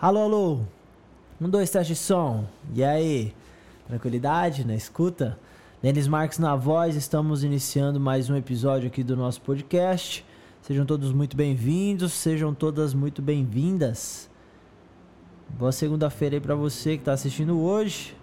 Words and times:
Alô, 0.00 0.20
alô. 0.20 0.60
Um, 1.40 1.50
dois, 1.50 1.70
teste 1.70 1.92
de 1.92 1.98
som. 1.98 2.46
E 2.72 2.84
aí? 2.84 3.34
Tranquilidade 3.88 4.64
na 4.64 4.76
escuta? 4.76 5.36
Denis 5.82 6.06
Marques 6.06 6.38
na 6.38 6.54
voz, 6.54 6.94
estamos 6.94 7.42
iniciando 7.42 7.98
mais 7.98 8.30
um 8.30 8.36
episódio 8.36 8.86
aqui 8.86 9.02
do 9.02 9.16
nosso 9.16 9.40
podcast. 9.40 10.24
Sejam 10.62 10.86
todos 10.86 11.10
muito 11.10 11.36
bem-vindos, 11.36 12.12
sejam 12.12 12.54
todas 12.54 12.94
muito 12.94 13.20
bem-vindas. 13.20 14.30
Boa 15.48 15.72
segunda-feira 15.72 16.36
aí 16.36 16.40
para 16.40 16.54
você 16.54 16.90
que 16.90 17.00
está 17.00 17.14
assistindo 17.14 17.60
hoje. 17.60 18.16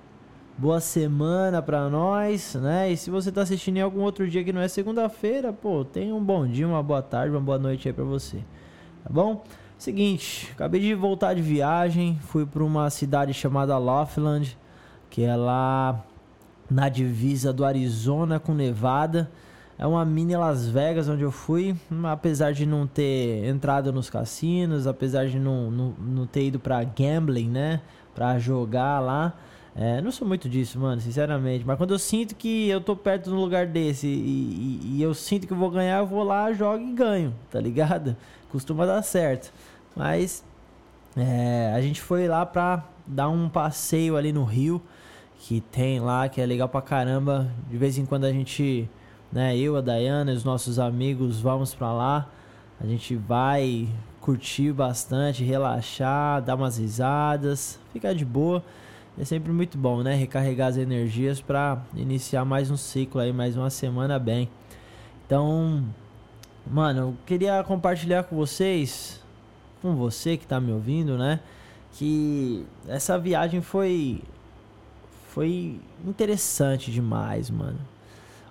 Boa 0.57 0.79
semana 0.79 1.61
para 1.61 1.89
nós, 1.89 2.55
né? 2.55 2.89
E 2.89 2.95
se 2.95 3.09
você 3.09 3.27
está 3.27 3.41
assistindo 3.41 3.75
em 3.75 3.81
algum 3.81 3.99
outro 3.99 4.25
dia 4.29 4.45
que 4.45 4.53
não 4.53 4.61
é 4.61 4.69
segunda-feira, 4.69 5.51
pô, 5.51 5.83
tenha 5.83 6.15
um 6.15 6.23
bom 6.23 6.47
dia, 6.47 6.65
uma 6.65 6.81
boa 6.81 7.01
tarde, 7.01 7.35
uma 7.35 7.41
boa 7.41 7.59
noite 7.59 7.89
aí 7.89 7.93
para 7.93 8.05
você. 8.05 8.37
Tá 9.03 9.09
bom? 9.09 9.43
Seguinte, 9.77 10.49
acabei 10.53 10.79
de 10.79 10.95
voltar 10.95 11.33
de 11.33 11.41
viagem, 11.41 12.17
fui 12.27 12.45
para 12.45 12.63
uma 12.63 12.89
cidade 12.89 13.33
chamada 13.33 13.77
Laughlin, 13.77 14.47
que 15.09 15.23
é 15.23 15.35
lá 15.35 16.03
na 16.69 16.89
divisa 16.89 17.51
do 17.51 17.65
Arizona 17.65 18.39
com 18.39 18.53
Nevada. 18.53 19.29
É 19.77 19.85
uma 19.85 20.05
mini 20.05 20.35
Las 20.35 20.67
Vegas 20.67 21.09
onde 21.09 21.23
eu 21.23 21.31
fui, 21.31 21.75
apesar 22.05 22.53
de 22.53 22.65
não 22.65 22.87
ter 22.87 23.45
entrado 23.45 23.91
nos 23.91 24.09
cassinos, 24.09 24.87
apesar 24.87 25.27
de 25.27 25.37
não, 25.37 25.69
não, 25.69 25.93
não 25.99 26.25
ter 26.25 26.45
ido 26.45 26.59
para 26.59 26.81
gambling, 26.83 27.49
né, 27.49 27.81
para 28.15 28.39
jogar 28.39 29.01
lá. 29.01 29.33
É, 29.77 30.01
não 30.01 30.09
sou 30.09 30.25
muito 30.25 30.47
disso, 30.47 30.79
mano, 30.79 31.01
sinceramente. 31.01 31.65
Mas 31.65 31.77
quando 31.77 31.93
eu 31.93 31.99
sinto 31.99 32.33
que 32.33 32.69
eu 32.69 32.79
tô 32.79 32.95
perto 32.95 33.25
de 33.25 33.35
um 33.35 33.39
lugar 33.39 33.67
desse 33.67 34.07
e, 34.07 34.79
e, 34.81 34.95
e 34.95 35.01
eu 35.01 35.13
sinto 35.13 35.45
que 35.45 35.51
eu 35.51 35.57
vou 35.57 35.69
ganhar, 35.69 35.99
eu 35.99 36.07
vou 36.07 36.23
lá, 36.23 36.53
jogo 36.53 36.81
e 36.81 36.93
ganho, 36.93 37.35
tá 37.51 37.59
ligado? 37.59 38.15
Costuma 38.49 38.85
dar 38.85 39.01
certo. 39.01 39.51
Mas 39.93 40.45
é, 41.17 41.73
a 41.75 41.81
gente 41.81 42.01
foi 42.01 42.25
lá 42.27 42.45
pra 42.45 42.85
dar 43.05 43.27
um 43.27 43.49
passeio 43.49 44.15
ali 44.15 44.31
no 44.31 44.45
rio 44.45 44.81
que 45.37 45.59
tem 45.59 45.99
lá, 45.99 46.29
que 46.29 46.39
é 46.39 46.45
legal 46.45 46.69
pra 46.69 46.81
caramba. 46.81 47.51
De 47.69 47.77
vez 47.77 47.97
em 47.97 48.05
quando 48.05 48.23
a 48.23 48.31
gente, 48.31 48.89
né, 49.29 49.57
eu, 49.57 49.75
a 49.75 49.81
Dayana 49.81 50.31
e 50.31 50.35
os 50.35 50.45
nossos 50.45 50.79
amigos 50.79 51.41
vamos 51.41 51.75
pra 51.75 51.91
lá. 51.91 52.29
A 52.79 52.85
gente 52.87 53.15
vai 53.15 53.89
curtir 54.21 54.71
bastante, 54.71 55.43
relaxar, 55.43 56.41
dar 56.41 56.55
umas 56.55 56.77
risadas, 56.77 57.77
ficar 57.91 58.13
de 58.13 58.23
boa. 58.23 58.63
É 59.17 59.23
sempre 59.23 59.51
muito 59.51 59.77
bom, 59.77 60.03
né? 60.03 60.13
Recarregar 60.13 60.67
as 60.67 60.77
energias 60.77 61.39
para 61.39 61.81
iniciar 61.95 62.43
mais 62.43 62.69
um 62.69 62.75
ciclo 62.75 63.21
aí, 63.21 63.31
mais 63.31 63.55
uma 63.55 63.69
semana 63.69 64.19
bem. 64.19 64.49
Então, 65.25 65.85
mano, 66.69 66.99
eu 66.99 67.15
queria 67.25 67.63
compartilhar 67.63 68.23
com 68.23 68.35
vocês 68.35 69.23
com 69.81 69.95
você 69.95 70.35
que 70.35 70.45
tá 70.45 70.59
me 70.59 70.71
ouvindo, 70.73 71.17
né? 71.17 71.39
Que 71.93 72.65
essa 72.87 73.17
viagem 73.17 73.61
foi 73.61 74.21
foi 75.29 75.79
interessante 76.05 76.91
demais, 76.91 77.49
mano. 77.49 77.79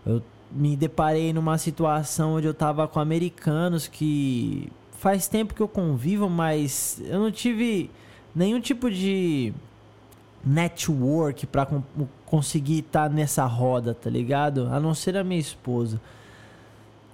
Eu 0.06 0.22
me 0.50 0.76
deparei 0.76 1.32
numa 1.32 1.58
situação 1.58 2.36
onde 2.36 2.46
eu 2.46 2.54
tava 2.54 2.88
com 2.88 3.00
americanos 3.00 3.86
que 3.86 4.72
faz 4.92 5.28
tempo 5.28 5.52
que 5.52 5.60
eu 5.60 5.68
convivo, 5.68 6.30
mas 6.30 7.02
eu 7.04 7.18
não 7.18 7.30
tive 7.30 7.90
nenhum 8.34 8.60
tipo 8.60 8.90
de 8.90 9.52
network 10.44 11.46
para 11.46 11.66
conseguir 12.26 12.80
estar 12.80 13.08
tá 13.08 13.14
nessa 13.14 13.44
roda, 13.44 13.94
tá 13.94 14.10
ligado? 14.10 14.68
A 14.70 14.78
não 14.78 14.94
ser 14.94 15.16
a 15.16 15.24
minha 15.24 15.40
esposa. 15.40 16.00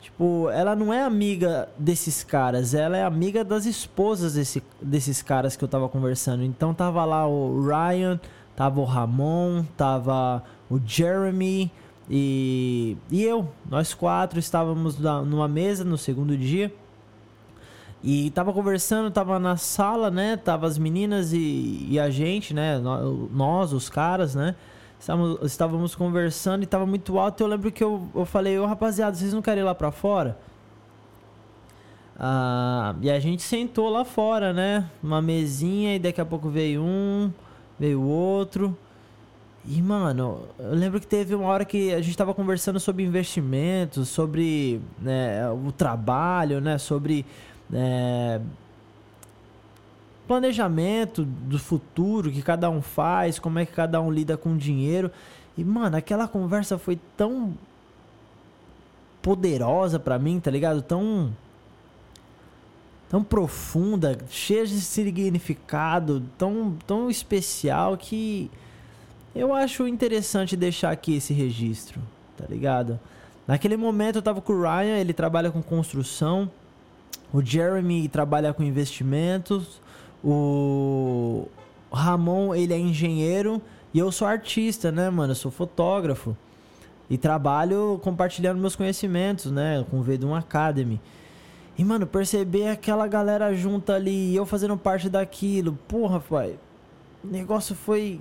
Tipo, 0.01 0.49
ela 0.51 0.75
não 0.75 0.93
é 0.93 1.03
amiga 1.03 1.69
desses 1.79 2.25
caras, 2.25 2.75
ela 2.75 2.97
é 2.97 3.05
amiga 3.05 3.45
das 3.45 3.67
esposas 3.67 4.35
desse, 4.35 4.63
desses 4.81 5.23
caras 5.23 5.57
que 5.57 5.65
eu 5.65 5.69
tava 5.69 5.89
conversando. 5.89 6.43
Então 6.43 6.73
tava 6.73 7.05
lá 7.05 7.27
o 7.27 7.63
Ryan, 7.63 8.19
tava 8.57 8.81
o 8.81 8.85
Ramon, 8.85 9.65
tava 9.77 10.43
o 10.71 10.81
Jeremy 10.85 11.71
e, 12.09 12.97
e 13.11 13.23
eu. 13.23 13.49
Nós 13.69 13.95
quatro 13.95 14.39
estávamos 14.39 14.99
na, 14.99 15.23
numa 15.23 15.47
mesa 15.47 15.85
no 15.85 15.97
segundo 15.99 16.37
dia. 16.37 16.73
E 18.03 18.31
tava 18.31 18.53
conversando, 18.53 19.11
tava 19.11 19.39
na 19.39 19.57
sala, 19.57 20.11
né? 20.11 20.37
Tava 20.37 20.67
as 20.67 20.79
meninas 20.79 21.33
e, 21.33 21.87
e 21.89 22.01
a 22.01 22.09
gente, 22.09 22.55
né? 22.55 22.81
Nós, 23.31 23.73
os 23.73 23.91
caras, 23.91 24.35
né? 24.35 24.55
Estávamos, 24.99 25.39
estávamos 25.43 25.95
conversando 25.95 26.63
e 26.63 26.65
estava 26.65 26.87
muito 26.87 27.19
alto. 27.19 27.43
Eu 27.43 27.47
lembro 27.47 27.71
que 27.71 27.85
eu, 27.85 28.07
eu 28.15 28.25
falei, 28.25 28.59
ô 28.59 28.67
rapaziada, 28.67 29.17
vocês 29.17 29.33
não 29.33 29.43
querem 29.43 29.63
ir 29.63 29.65
lá 29.65 29.75
pra 29.75 29.91
fora? 29.91 30.39
Ah, 32.19 32.95
e 33.01 33.11
a 33.11 33.19
gente 33.19 33.43
sentou 33.43 33.89
lá 33.89 34.05
fora, 34.05 34.53
né? 34.53 34.89
Uma 35.03 35.23
mesinha 35.23 35.97
e 35.97 35.99
daqui 35.99 36.21
a 36.21 36.25
pouco 36.27 36.51
veio 36.51 36.83
um, 36.83 37.31
veio 37.79 38.03
outro. 38.03 38.77
E, 39.67 39.81
mano, 39.81 40.41
eu 40.59 40.75
lembro 40.75 41.01
que 41.01 41.07
teve 41.07 41.35
uma 41.35 41.47
hora 41.47 41.65
que 41.65 41.93
a 41.93 42.01
gente 42.01 42.17
tava 42.17 42.33
conversando 42.33 42.81
sobre 42.81 43.05
investimentos, 43.05 44.09
sobre 44.09 44.81
né, 44.99 45.51
o 45.51 45.71
trabalho, 45.71 46.61
né? 46.61 46.79
Sobre 46.79 47.25
é, 47.73 48.41
planejamento 50.27 51.25
do 51.25 51.59
futuro 51.59 52.31
que 52.31 52.43
cada 52.43 52.71
um 52.71 52.81
faz, 52.81 53.39
como 53.39 53.59
é 53.59 53.67
que 53.67 53.73
cada 53.73 54.01
um 54.01 54.11
lida 54.11 54.37
com 54.37 54.57
dinheiro. 54.57 55.11
E, 55.59 55.65
mano, 55.65 55.97
aquela 55.97 56.29
conversa 56.29 56.79
foi 56.79 56.99
tão 57.17 57.53
poderosa 59.21 59.99
para 59.99 60.19
mim, 60.19 60.39
tá 60.41 60.51
ligado? 60.51 60.83
Tão 60.83 61.33
tão 63.09 63.25
profunda, 63.25 64.17
cheia 64.31 64.65
de 64.65 64.81
significado, 64.81 66.23
tão 66.39 66.77
tão 66.87 67.11
especial 67.11 67.97
que 67.97 68.49
eu 69.35 69.53
acho 69.53 69.89
interessante 69.89 70.57
deixar 70.57 70.93
aqui 70.93 71.17
esse 71.17 71.33
registro, 71.33 72.01
tá 72.37 72.45
ligado? 72.49 73.01
Naquele 73.49 73.77
momento 73.77 74.17
eu 74.17 74.23
tava 74.23 74.41
com 74.41 74.53
o 74.53 74.63
Ryan, 74.63 74.97
ele 74.97 75.13
trabalha 75.13 75.51
com 75.51 75.61
construção, 75.61 76.49
o 77.33 77.45
Jeremy 77.45 78.09
trabalha 78.09 78.53
com 78.53 78.63
investimentos, 78.63 79.81
o 80.23 81.47
Ramon, 81.93 82.55
ele 82.55 82.75
é 82.75 82.79
engenheiro 82.79 83.61
e 83.93 83.99
eu 83.99 84.13
sou 84.13 84.27
artista, 84.27 84.93
né, 84.93 85.11
mano? 85.11 85.33
Eu 85.33 85.37
sou 85.37 85.51
fotógrafo. 85.51 86.37
E 87.09 87.19
trabalho 87.19 88.01
compartilhando 88.03 88.61
meus 88.61 88.77
conhecimentos, 88.77 89.51
né? 89.51 89.85
Com 89.91 90.01
o 90.01 90.05
V1 90.05 90.39
Academy. 90.39 91.01
E, 91.77 91.85
mano, 91.85 92.07
perceber 92.07 92.69
aquela 92.69 93.09
galera 93.09 93.53
junta 93.55 93.95
ali 93.95 94.31
e 94.31 94.37
eu 94.37 94.47
fazendo 94.47 94.77
parte 94.77 95.09
daquilo. 95.09 95.77
Porra, 95.89 96.21
pai. 96.21 96.57
O 97.25 97.27
negócio 97.27 97.75
foi. 97.75 98.21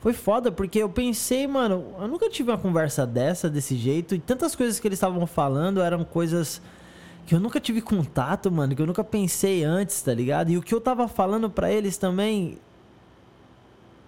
Foi 0.00 0.12
foda, 0.12 0.52
porque 0.52 0.78
eu 0.78 0.88
pensei, 0.88 1.46
mano, 1.46 1.94
eu 1.98 2.06
nunca 2.06 2.28
tive 2.28 2.50
uma 2.50 2.58
conversa 2.58 3.06
dessa, 3.06 3.48
desse 3.48 3.74
jeito. 3.76 4.14
E 4.14 4.18
tantas 4.18 4.54
coisas 4.54 4.78
que 4.78 4.86
eles 4.86 4.98
estavam 4.98 5.26
falando 5.26 5.80
eram 5.80 6.04
coisas 6.04 6.60
que 7.26 7.34
eu 7.34 7.40
nunca 7.40 7.60
tive 7.60 7.82
contato, 7.82 8.50
mano, 8.52 8.74
que 8.74 8.80
eu 8.80 8.86
nunca 8.86 9.02
pensei 9.02 9.64
antes, 9.64 10.00
tá 10.00 10.14
ligado? 10.14 10.50
E 10.50 10.56
o 10.56 10.62
que 10.62 10.72
eu 10.72 10.80
tava 10.80 11.08
falando 11.08 11.50
para 11.50 11.70
eles 11.70 11.98
também 11.98 12.56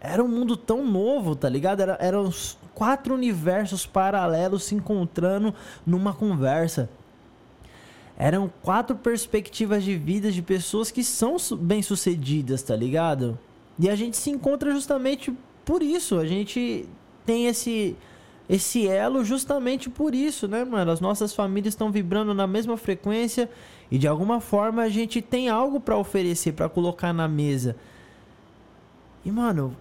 era 0.00 0.22
um 0.22 0.28
mundo 0.28 0.56
tão 0.56 0.86
novo, 0.86 1.34
tá 1.34 1.48
ligado? 1.48 1.80
Era, 1.80 1.98
eram 2.00 2.32
quatro 2.74 3.12
universos 3.12 3.84
paralelos 3.84 4.62
se 4.62 4.74
encontrando 4.76 5.52
numa 5.84 6.14
conversa. 6.14 6.88
Eram 8.16 8.50
quatro 8.62 8.94
perspectivas 8.96 9.82
de 9.82 9.96
vida 9.96 10.30
de 10.30 10.40
pessoas 10.40 10.90
que 10.90 11.02
são 11.02 11.36
bem-sucedidas, 11.58 12.62
tá 12.62 12.76
ligado? 12.76 13.36
E 13.78 13.90
a 13.90 13.96
gente 13.96 14.16
se 14.16 14.30
encontra 14.30 14.70
justamente 14.70 15.32
por 15.64 15.82
isso. 15.82 16.18
A 16.18 16.26
gente 16.26 16.88
tem 17.26 17.46
esse 17.46 17.96
esse 18.48 18.88
elo 18.88 19.24
justamente 19.24 19.90
por 19.90 20.14
isso, 20.14 20.48
né, 20.48 20.64
mano? 20.64 20.90
As 20.90 21.00
nossas 21.00 21.34
famílias 21.34 21.74
estão 21.74 21.92
vibrando 21.92 22.32
na 22.32 22.46
mesma 22.46 22.76
frequência 22.76 23.50
e 23.90 23.98
de 23.98 24.08
alguma 24.08 24.40
forma 24.40 24.82
a 24.82 24.88
gente 24.88 25.20
tem 25.20 25.48
algo 25.48 25.78
para 25.80 25.96
oferecer, 25.96 26.52
para 26.52 26.68
colocar 26.68 27.12
na 27.12 27.28
mesa. 27.28 27.76
E, 29.24 29.30
mano, 29.30 29.76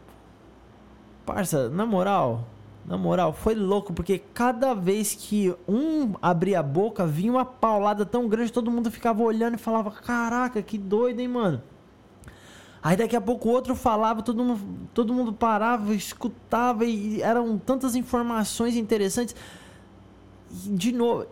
parça, 1.26 1.70
na 1.70 1.86
moral, 1.86 2.46
na 2.86 2.98
moral, 2.98 3.32
foi 3.32 3.56
louco, 3.56 3.94
porque 3.94 4.20
cada 4.34 4.74
vez 4.74 5.14
que 5.14 5.54
um 5.68 6.14
abria 6.22 6.60
a 6.60 6.64
boca, 6.64 7.06
vinha 7.06 7.32
uma 7.32 7.46
paulada 7.46 8.06
tão 8.06 8.28
grande, 8.28 8.52
todo 8.52 8.72
mundo 8.72 8.92
ficava 8.92 9.22
olhando 9.22 9.56
e 9.56 9.58
falava: 9.58 9.92
Caraca, 9.92 10.62
que 10.62 10.78
doido, 10.78 11.20
hein, 11.20 11.28
mano? 11.28 11.62
Aí 12.82 12.96
daqui 12.96 13.16
a 13.16 13.22
pouco 13.22 13.50
o 13.50 13.52
outro 13.52 13.76
falava, 13.76 14.22
todo 14.22 14.44
mundo, 14.44 14.62
todo 14.94 15.14
mundo 15.14 15.34
parava, 15.34 15.94
escutava 15.94 16.86
e 16.86 17.22
eram 17.22 17.58
tantas 17.58 17.96
informações 17.96 18.76
interessantes. 18.76 19.36
E 20.66 20.70
de 20.70 20.92
novo, 20.92 21.26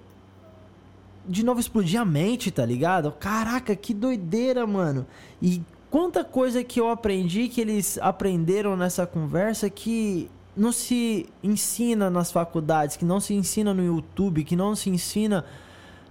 de 1.27 1.43
novo 1.43 1.59
explodia 1.59 2.01
a 2.01 2.05
mente, 2.05 2.51
tá 2.51 2.65
ligado? 2.65 3.11
Caraca, 3.11 3.75
que 3.75 3.93
doideira, 3.93 4.65
mano. 4.65 5.05
E 5.41 5.61
quanta 5.89 6.23
coisa 6.23 6.63
que 6.63 6.79
eu 6.79 6.89
aprendi, 6.89 7.47
que 7.47 7.61
eles 7.61 7.97
aprenderam 8.01 8.75
nessa 8.75 9.05
conversa 9.05 9.69
que 9.69 10.29
não 10.55 10.71
se 10.71 11.27
ensina 11.43 12.09
nas 12.09 12.31
faculdades, 12.31 12.95
que 12.95 13.05
não 13.05 13.19
se 13.19 13.33
ensina 13.33 13.73
no 13.73 13.83
YouTube, 13.83 14.43
que 14.43 14.55
não 14.55 14.75
se 14.75 14.89
ensina, 14.89 15.45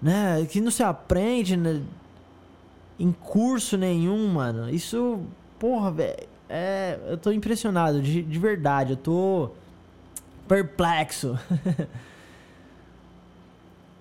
né, 0.02 0.46
que 0.50 0.60
não 0.60 0.70
se 0.70 0.82
aprende, 0.82 1.56
né? 1.56 1.82
Em 2.98 3.12
curso 3.12 3.76
nenhum, 3.76 4.28
mano. 4.28 4.70
Isso, 4.70 5.20
porra, 5.58 5.90
velho. 5.90 6.34
É, 6.48 6.98
eu 7.08 7.16
tô 7.16 7.32
impressionado, 7.32 8.00
de, 8.00 8.22
de 8.22 8.38
verdade. 8.38 8.92
Eu 8.92 8.96
tô 8.96 9.50
perplexo. 10.46 11.38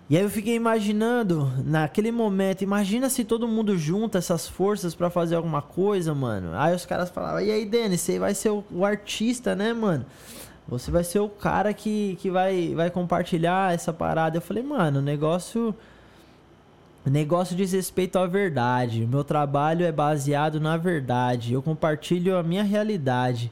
e 0.09 0.17
aí 0.17 0.23
eu 0.23 0.29
fiquei 0.29 0.55
imaginando, 0.55 1.51
naquele 1.63 2.11
momento, 2.11 2.61
imagina 2.61 3.09
se 3.09 3.23
todo 3.23 3.47
mundo 3.47 3.77
junta 3.77 4.17
essas 4.17 4.47
forças 4.47 4.93
para 4.93 5.09
fazer 5.09 5.35
alguma 5.35 5.61
coisa, 5.61 6.13
mano. 6.13 6.51
Aí 6.53 6.75
os 6.75 6.85
caras 6.85 7.09
falavam, 7.09 7.41
e 7.41 7.51
aí, 7.51 7.65
Denis, 7.65 8.01
você 8.01 8.19
vai 8.19 8.35
ser 8.35 8.49
o, 8.49 8.63
o, 8.71 8.85
artista, 8.85 9.55
né, 9.55 9.73
mano? 9.73 10.05
Você 10.67 10.91
vai 10.91 11.03
ser 11.03 11.19
o 11.19 11.27
cara 11.27 11.73
que, 11.73 12.17
que 12.21 12.29
vai, 12.29 12.73
vai 12.75 12.89
compartilhar 12.89 13.73
essa 13.73 13.91
parada. 13.91 14.37
Eu 14.37 14.41
falei, 14.41 14.63
mano, 14.63 14.99
o 14.99 15.01
negócio. 15.01 15.75
O 17.05 17.09
negócio 17.09 17.55
diz 17.55 17.73
respeito 17.73 18.17
à 18.17 18.25
verdade. 18.25 19.03
O 19.03 19.07
meu 19.07 19.25
trabalho 19.25 19.85
é 19.85 19.91
baseado 19.91 20.59
na 20.59 20.77
verdade. 20.77 21.53
Eu 21.53 21.61
compartilho 21.61 22.37
a 22.37 22.43
minha 22.43 22.63
realidade. 22.63 23.51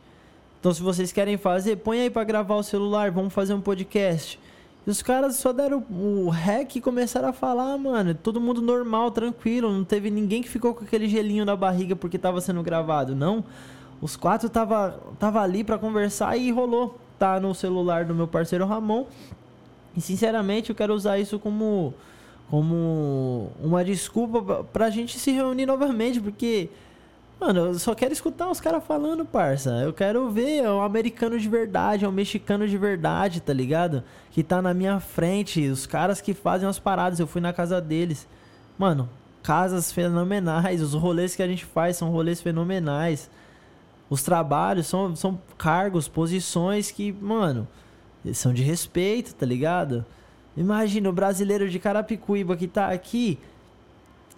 Então, 0.59 0.73
se 0.73 0.81
vocês 0.81 1.11
querem 1.11 1.37
fazer, 1.37 1.77
põe 1.77 1.99
aí 1.99 2.09
para 2.09 2.23
gravar 2.23 2.55
o 2.55 2.63
celular. 2.63 3.11
Vamos 3.11 3.33
fazer 3.33 3.53
um 3.53 3.59
podcast. 3.59 4.39
E 4.87 4.89
os 4.89 5.01
caras 5.01 5.35
só 5.35 5.51
deram 5.51 5.83
o 5.89 6.29
rec 6.29 6.77
e 6.77 6.81
começaram 6.81 7.27
a 7.27 7.33
falar, 7.33 7.77
mano. 7.77 8.15
Todo 8.15 8.39
mundo 8.39 8.61
normal, 8.61 9.11
tranquilo. 9.11 9.69
Não 9.69 9.83
teve 9.83 10.09
ninguém 10.09 10.41
que 10.41 10.47
ficou 10.47 10.73
com 10.73 10.85
aquele 10.85 11.09
gelinho 11.09 11.43
na 11.43 11.55
barriga 11.55 11.95
porque 11.95 12.17
tava 12.17 12.39
sendo 12.39 12.63
gravado, 12.63 13.13
não. 13.13 13.43
Os 14.01 14.15
quatro 14.15 14.49
tava, 14.49 14.97
tava 15.19 15.41
ali 15.41 15.63
para 15.63 15.77
conversar 15.77 16.37
e 16.37 16.51
rolou. 16.51 16.97
Tá 17.19 17.37
no 17.37 17.53
celular 17.53 18.05
do 18.05 18.15
meu 18.15 18.27
parceiro 18.27 18.65
Ramon. 18.65 19.05
E 19.95 19.99
sinceramente, 19.99 20.69
eu 20.69 20.75
quero 20.75 20.93
usar 20.93 21.19
isso 21.19 21.37
como 21.37 21.93
como 22.51 23.49
uma 23.63 23.81
desculpa 23.81 24.61
pra 24.73 24.89
gente 24.89 25.17
se 25.17 25.31
reunir 25.31 25.65
novamente, 25.65 26.19
porque, 26.19 26.69
mano, 27.39 27.67
eu 27.67 27.79
só 27.79 27.95
quero 27.95 28.11
escutar 28.11 28.51
os 28.51 28.59
caras 28.59 28.83
falando, 28.83 29.23
parça. 29.23 29.69
Eu 29.81 29.93
quero 29.93 30.29
ver 30.29 30.67
um 30.67 30.81
americano 30.81 31.39
de 31.39 31.47
verdade, 31.47 32.05
um 32.05 32.11
mexicano 32.11 32.67
de 32.67 32.77
verdade, 32.77 33.39
tá 33.39 33.53
ligado? 33.53 34.03
Que 34.31 34.43
tá 34.43 34.61
na 34.61 34.73
minha 34.73 34.99
frente, 34.99 35.65
os 35.69 35.87
caras 35.87 36.19
que 36.19 36.33
fazem 36.33 36.67
as 36.67 36.77
paradas. 36.77 37.21
Eu 37.21 37.25
fui 37.25 37.39
na 37.39 37.53
casa 37.53 37.79
deles. 37.79 38.27
Mano, 38.77 39.09
casas 39.41 39.89
fenomenais, 39.89 40.81
os 40.81 40.93
rolês 40.93 41.33
que 41.33 41.41
a 41.41 41.47
gente 41.47 41.63
faz 41.63 41.95
são 41.95 42.11
rolês 42.11 42.41
fenomenais. 42.41 43.31
Os 44.09 44.23
trabalhos 44.23 44.87
são, 44.87 45.15
são 45.15 45.39
cargos, 45.57 46.09
posições 46.09 46.91
que, 46.91 47.13
mano, 47.13 47.65
são 48.33 48.53
de 48.53 48.61
respeito, 48.61 49.33
tá 49.33 49.45
ligado? 49.45 50.05
Imagina 50.55 51.09
o 51.09 51.13
brasileiro 51.13 51.69
de 51.69 51.79
Carapicuíba 51.79 52.57
que 52.57 52.67
tá 52.67 52.87
aqui. 52.87 53.39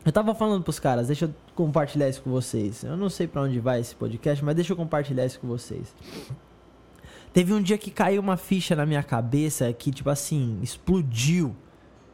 Eu 0.06 0.12
tava 0.12 0.36
falando 0.36 0.64
pros 0.64 0.80
caras, 0.80 1.08
deixa 1.08 1.26
eu 1.26 1.34
compartilhar 1.56 2.10
isso 2.10 2.22
com 2.22 2.30
vocês. 2.30 2.84
Eu 2.84 2.98
não 2.98 3.10
sei 3.10 3.26
para 3.26 3.42
onde 3.42 3.60
vai 3.60 3.80
esse 3.80 3.96
podcast, 3.96 4.44
mas 4.44 4.56
deixa 4.56 4.74
eu 4.74 4.78
compartilhar 4.78 5.26
isso 5.26 5.40
com 5.40 5.48
vocês. 5.48 5.96
Teve 7.32 7.54
um 7.54 7.62
dia 7.62 7.78
que 7.78 7.90
caiu 7.90 8.22
uma 8.22 8.38
ficha 8.38 8.76
na 8.76 8.86
minha 8.86 9.02
cabeça 9.02 9.72
que, 9.74 9.92
tipo 9.92 10.10
assim, 10.10 10.60
explodiu. 10.62 11.56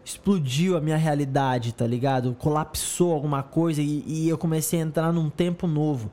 Explodiu 0.05 0.77
a 0.77 0.81
minha 0.81 0.95
realidade, 0.97 1.73
tá 1.73 1.85
ligado? 1.85 2.35
Colapsou 2.39 3.13
alguma 3.13 3.43
coisa 3.43 3.81
e, 3.81 4.03
e 4.07 4.29
eu 4.29 4.37
comecei 4.37 4.79
a 4.79 4.83
entrar 4.83 5.11
num 5.11 5.29
tempo 5.29 5.67
novo. 5.67 6.09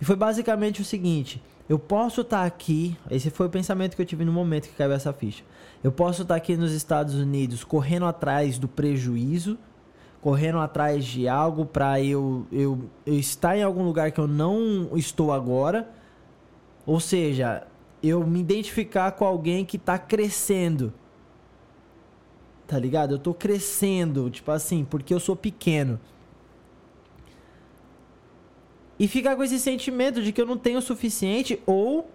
E 0.00 0.04
foi 0.04 0.14
basicamente 0.14 0.82
o 0.82 0.84
seguinte: 0.84 1.42
eu 1.68 1.78
posso 1.78 2.20
estar 2.20 2.40
tá 2.40 2.44
aqui. 2.44 2.96
Esse 3.10 3.30
foi 3.30 3.46
o 3.46 3.50
pensamento 3.50 3.96
que 3.96 4.02
eu 4.02 4.06
tive 4.06 4.24
no 4.24 4.32
momento 4.32 4.68
que 4.68 4.74
caiu 4.74 4.92
essa 4.92 5.12
ficha. 5.12 5.42
Eu 5.82 5.90
posso 5.92 6.22
estar 6.22 6.34
aqui 6.34 6.56
nos 6.56 6.72
Estados 6.72 7.14
Unidos 7.14 7.64
correndo 7.64 8.06
atrás 8.06 8.58
do 8.58 8.68
prejuízo, 8.68 9.58
correndo 10.20 10.58
atrás 10.58 11.04
de 11.04 11.28
algo 11.28 11.66
para 11.66 12.00
eu, 12.00 12.46
eu, 12.52 12.84
eu 13.06 13.14
estar 13.14 13.56
em 13.56 13.62
algum 13.62 13.82
lugar 13.82 14.10
que 14.10 14.20
eu 14.20 14.26
não 14.26 14.90
estou 14.94 15.32
agora. 15.32 15.88
Ou 16.86 17.00
seja, 17.00 17.66
eu 18.02 18.26
me 18.26 18.40
identificar 18.40 19.12
com 19.12 19.24
alguém 19.24 19.64
que 19.64 19.76
está 19.76 19.98
crescendo. 19.98 20.92
Tá 22.66 22.78
ligado? 22.78 23.12
Eu 23.12 23.16
estou 23.18 23.34
crescendo, 23.34 24.28
tipo 24.30 24.50
assim, 24.50 24.84
porque 24.84 25.12
eu 25.12 25.20
sou 25.20 25.36
pequeno. 25.36 25.98
E 28.98 29.08
ficar 29.08 29.34
com 29.36 29.42
esse 29.42 29.58
sentimento 29.58 30.22
de 30.22 30.32
que 30.32 30.40
eu 30.40 30.46
não 30.46 30.56
tenho 30.56 30.78
o 30.78 30.82
suficiente 30.82 31.60
ou 31.66 32.08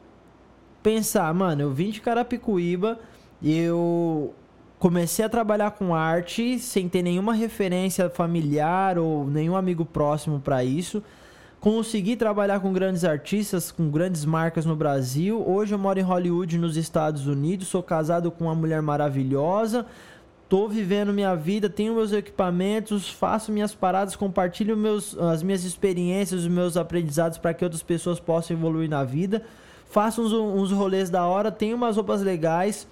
pensar, 0.82 1.34
mano, 1.34 1.62
eu 1.62 1.72
vim 1.72 1.90
de 1.90 2.00
Carapicuíba, 2.00 3.00
eu 3.44 4.34
comecei 4.78 5.26
a 5.26 5.30
trabalhar 5.30 5.72
com 5.72 5.94
arte 5.94 6.58
sem 6.58 6.88
ter 6.88 7.04
nenhuma 7.04 7.34
referência 7.34 8.10
familiar 8.10 8.98
ou 8.98 9.28
nenhum 9.28 9.56
amigo 9.56 9.86
próximo 9.86 10.40
para 10.40 10.64
isso. 10.64 11.04
Consegui 11.60 12.16
trabalhar 12.16 12.62
com 12.62 12.72
grandes 12.72 13.04
artistas, 13.04 13.70
com 13.70 13.90
grandes 13.90 14.24
marcas 14.24 14.66
no 14.66 14.78
Brasil. 14.78 15.44
Hoje 15.46 15.76
eu 15.76 15.80
moro 15.80 16.00
em 16.00 16.04
Hollywood, 16.04 16.58
nos 16.58 16.78
Estados 16.78 17.28
Unidos. 17.28 17.68
Sou 17.68 17.84
casado 17.84 18.32
com 18.32 18.46
uma 18.46 18.56
mulher 18.56 18.82
maravilhosa. 18.82 19.86
Tô 20.50 20.68
vivendo 20.68 21.14
minha 21.14 21.36
vida, 21.36 21.70
tenho 21.70 21.94
meus 21.94 22.12
equipamentos, 22.12 23.08
faço 23.08 23.52
minhas 23.52 23.74
paradas, 23.76 24.16
compartilho 24.16 24.76
meus, 24.76 25.16
as 25.18 25.44
minhas 25.44 25.64
experiências, 25.64 26.42
os 26.42 26.48
meus 26.48 26.76
aprendizados 26.76 27.38
para 27.38 27.54
que 27.54 27.64
outras 27.64 27.84
pessoas 27.84 28.20
possam 28.20 28.58
evoluir 28.58 28.90
na 28.90 29.04
vida. 29.04 29.44
Faço 29.92 30.24
uns, 30.24 30.34
uns 30.34 30.72
rolês 30.72 31.10
da 31.10 31.26
hora, 31.26 31.52
tenho 31.52 31.78
umas 31.78 31.96
roupas 31.96 32.22
legais 32.22 32.88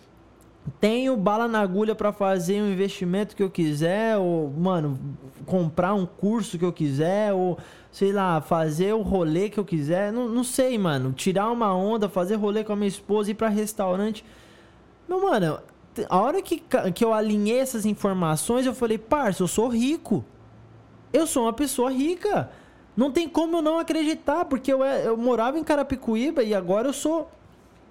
tenho 0.81 1.15
bala 1.15 1.47
na 1.47 1.61
agulha 1.61 1.95
para 1.95 2.11
fazer 2.11 2.61
um 2.61 2.71
investimento 2.71 3.35
que 3.35 3.41
eu 3.41 3.49
quiser, 3.49 4.17
ou, 4.17 4.49
mano, 4.51 4.99
comprar 5.45 5.93
um 5.93 6.05
curso 6.05 6.57
que 6.57 6.65
eu 6.65 6.73
quiser, 6.73 7.33
ou, 7.33 7.57
sei 7.91 8.11
lá, 8.11 8.41
fazer 8.41 8.93
o 8.93 9.01
rolê 9.01 9.49
que 9.49 9.59
eu 9.59 9.65
quiser. 9.65 10.11
Não, 10.11 10.27
não 10.27 10.43
sei, 10.43 10.77
mano. 10.77 11.13
Tirar 11.13 11.49
uma 11.49 11.73
onda, 11.73 12.09
fazer 12.09 12.35
rolê 12.35 12.63
com 12.63 12.73
a 12.73 12.75
minha 12.75 12.87
esposa, 12.87 13.31
ir 13.31 13.35
pra 13.35 13.47
restaurante. 13.47 14.25
Meu, 15.07 15.21
mano, 15.21 15.59
a 16.09 16.17
hora 16.17 16.41
que, 16.41 16.61
que 16.93 17.03
eu 17.03 17.13
alinhei 17.13 17.59
essas 17.59 17.85
informações, 17.85 18.65
eu 18.65 18.73
falei, 18.73 18.97
parça, 18.97 19.43
eu 19.43 19.47
sou 19.47 19.67
rico. 19.67 20.23
Eu 21.11 21.25
sou 21.25 21.43
uma 21.43 21.53
pessoa 21.53 21.91
rica. 21.91 22.49
Não 22.95 23.11
tem 23.11 23.29
como 23.29 23.57
eu 23.57 23.61
não 23.61 23.79
acreditar, 23.79 24.45
porque 24.45 24.71
eu, 24.71 24.83
eu 24.83 25.15
morava 25.15 25.57
em 25.57 25.63
Carapicuíba 25.63 26.43
e 26.43 26.53
agora 26.53 26.89
eu 26.89 26.93
sou 26.93 27.29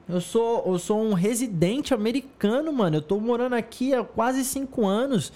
eu 0.08 0.20
sou, 0.20 0.62
eu 0.66 0.78
sou 0.78 1.02
um 1.02 1.14
residente 1.14 1.92
americano, 1.92 2.72
mano. 2.72 2.98
Eu 2.98 3.02
tô 3.02 3.18
morando 3.18 3.54
aqui 3.54 3.92
há 3.92 4.04
quase 4.04 4.44
cinco 4.44 4.86
anos. 4.86 5.32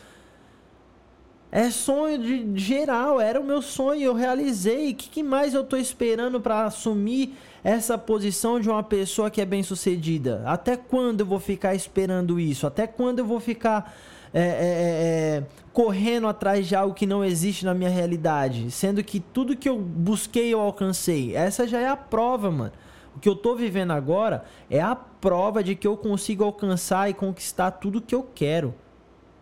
É 1.53 1.69
sonho 1.69 2.17
de 2.19 2.61
geral, 2.61 3.21
era 3.21 3.41
o 3.41 3.45
meu 3.45 3.61
sonho, 3.61 4.03
eu 4.03 4.15
realizei. 4.15 4.93
O 4.93 4.95
que, 4.95 5.09
que 5.09 5.23
mais 5.23 5.53
eu 5.53 5.65
tô 5.65 5.77
esperando 5.77 6.41
para 6.41 6.65
assumir 6.65 7.37
essa 7.65 7.99
posição 7.99 8.61
de 8.61 8.71
uma 8.71 8.85
pessoa 8.85 9.31
que 9.31 9.41
é 9.41 9.45
bem 9.45 9.63
sucedida? 9.63 10.43
Até 10.47 10.77
quando 10.77 11.21
eu 11.21 11.27
vou 11.27 11.41
ficar 11.41 11.75
esperando 11.75 12.39
isso? 12.39 12.69
Até 12.69 12.87
quando 12.87 13.19
eu 13.19 13.25
vou 13.25 13.41
ficar 13.41 13.93
é, 14.33 14.41
é, 14.41 14.45
é, 14.45 15.39
é 15.39 15.45
correndo 15.73 16.29
atrás 16.29 16.69
de 16.69 16.77
algo 16.77 16.95
que 16.95 17.05
não 17.05 17.25
existe 17.25 17.65
na 17.65 17.75
minha 17.75 17.91
realidade? 17.91 18.71
Sendo 18.71 19.03
que 19.03 19.19
tudo 19.19 19.57
que 19.57 19.69
eu 19.69 19.77
busquei 19.77 20.55
eu 20.55 20.61
alcancei. 20.61 21.35
Essa 21.35 21.67
já 21.67 21.81
é 21.81 21.89
a 21.89 21.97
prova, 21.97 22.49
mano. 22.49 22.73
O 23.17 23.19
que 23.19 23.29
eu 23.29 23.33
estou 23.33 23.57
vivendo 23.57 23.91
agora 23.91 24.45
é 24.71 24.81
a 24.81 24.95
prova 24.95 25.65
de 25.65 25.75
que 25.75 25.87
eu 25.87 25.97
consigo 25.97 26.45
alcançar 26.45 27.11
e 27.11 27.15
conquistar 27.15 27.73
tudo 27.73 28.01
que 28.01 28.15
eu 28.15 28.23
quero. 28.23 28.73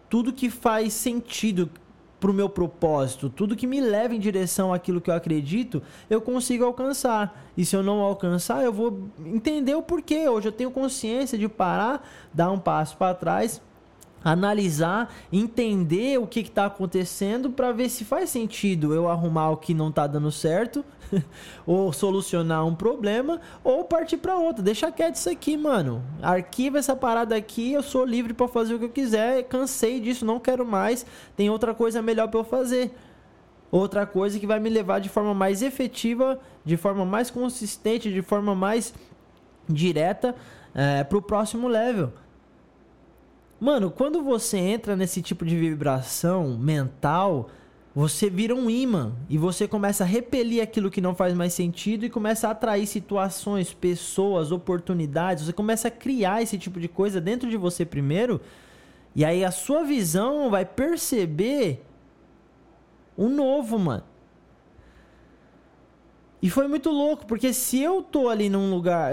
Tudo 0.08 0.32
que 0.32 0.48
faz 0.48 0.94
sentido 0.94 1.68
para 2.20 2.30
o 2.30 2.34
meu 2.34 2.48
propósito, 2.48 3.30
tudo 3.30 3.56
que 3.56 3.66
me 3.66 3.80
leva 3.80 4.14
em 4.14 4.18
direção 4.18 4.72
àquilo 4.72 5.00
que 5.00 5.10
eu 5.10 5.14
acredito, 5.14 5.82
eu 6.10 6.20
consigo 6.20 6.64
alcançar. 6.64 7.48
E 7.56 7.64
se 7.64 7.76
eu 7.76 7.82
não 7.82 8.00
alcançar, 8.00 8.64
eu 8.64 8.72
vou 8.72 9.08
entender 9.24 9.74
o 9.74 9.82
porquê. 9.82 10.28
Hoje 10.28 10.48
eu 10.48 10.52
tenho 10.52 10.70
consciência 10.70 11.38
de 11.38 11.48
parar, 11.48 12.06
dar 12.32 12.50
um 12.50 12.58
passo 12.58 12.96
para 12.96 13.14
trás 13.14 13.60
analisar, 14.24 15.14
entender 15.32 16.18
o 16.18 16.26
que 16.26 16.40
está 16.40 16.66
acontecendo 16.66 17.50
para 17.50 17.72
ver 17.72 17.88
se 17.88 18.04
faz 18.04 18.30
sentido 18.30 18.92
eu 18.92 19.08
arrumar 19.08 19.50
o 19.50 19.56
que 19.56 19.72
não 19.72 19.90
está 19.90 20.06
dando 20.06 20.30
certo, 20.32 20.84
ou 21.66 21.92
solucionar 21.92 22.66
um 22.66 22.74
problema, 22.74 23.40
ou 23.62 23.84
partir 23.84 24.16
para 24.16 24.36
outro. 24.36 24.62
Deixa 24.62 24.90
quieto 24.90 25.16
isso 25.16 25.30
aqui, 25.30 25.56
mano. 25.56 26.02
Arquiva 26.22 26.78
essa 26.78 26.94
parada 26.94 27.36
aqui, 27.36 27.72
eu 27.72 27.82
sou 27.82 28.04
livre 28.04 28.32
para 28.32 28.48
fazer 28.48 28.74
o 28.74 28.78
que 28.78 28.84
eu 28.86 28.90
quiser. 28.90 29.44
Cansei 29.44 30.00
disso, 30.00 30.24
não 30.24 30.38
quero 30.38 30.64
mais. 30.64 31.04
Tem 31.36 31.50
outra 31.50 31.74
coisa 31.74 32.02
melhor 32.02 32.28
para 32.28 32.40
eu 32.40 32.44
fazer. 32.44 32.94
Outra 33.70 34.06
coisa 34.06 34.38
que 34.38 34.46
vai 34.46 34.58
me 34.58 34.70
levar 34.70 34.98
de 34.98 35.08
forma 35.08 35.34
mais 35.34 35.60
efetiva, 35.62 36.40
de 36.64 36.76
forma 36.76 37.04
mais 37.04 37.30
consistente, 37.30 38.12
de 38.12 38.22
forma 38.22 38.54
mais 38.54 38.94
direta 39.68 40.34
é, 40.74 41.04
para 41.04 41.18
o 41.18 41.22
próximo 41.22 41.68
level. 41.68 42.12
Mano, 43.60 43.90
quando 43.90 44.22
você 44.22 44.56
entra 44.56 44.96
nesse 44.96 45.20
tipo 45.20 45.44
de 45.44 45.56
vibração 45.56 46.56
mental, 46.56 47.50
você 47.94 48.30
vira 48.30 48.54
um 48.54 48.70
imã 48.70 49.12
e 49.28 49.36
você 49.36 49.66
começa 49.66 50.04
a 50.04 50.06
repelir 50.06 50.62
aquilo 50.62 50.90
que 50.90 51.00
não 51.00 51.14
faz 51.14 51.34
mais 51.34 51.52
sentido 51.52 52.04
e 52.04 52.10
começa 52.10 52.46
a 52.46 52.52
atrair 52.52 52.86
situações, 52.86 53.72
pessoas, 53.72 54.52
oportunidades. 54.52 55.46
Você 55.46 55.52
começa 55.52 55.88
a 55.88 55.90
criar 55.90 56.42
esse 56.42 56.58
tipo 56.58 56.78
de 56.78 56.86
coisa 56.88 57.20
dentro 57.20 57.50
de 57.50 57.56
você 57.56 57.84
primeiro. 57.84 58.40
E 59.16 59.24
aí 59.24 59.44
a 59.44 59.50
sua 59.50 59.82
visão 59.82 60.50
vai 60.50 60.64
perceber 60.64 61.82
o 63.16 63.28
novo, 63.28 63.78
mano. 63.78 64.04
E 66.40 66.48
foi 66.48 66.68
muito 66.68 66.88
louco, 66.88 67.26
porque 67.26 67.52
se 67.52 67.80
eu 67.80 68.00
tô 68.00 68.28
ali 68.28 68.48
num 68.48 68.70
lugar. 68.70 69.12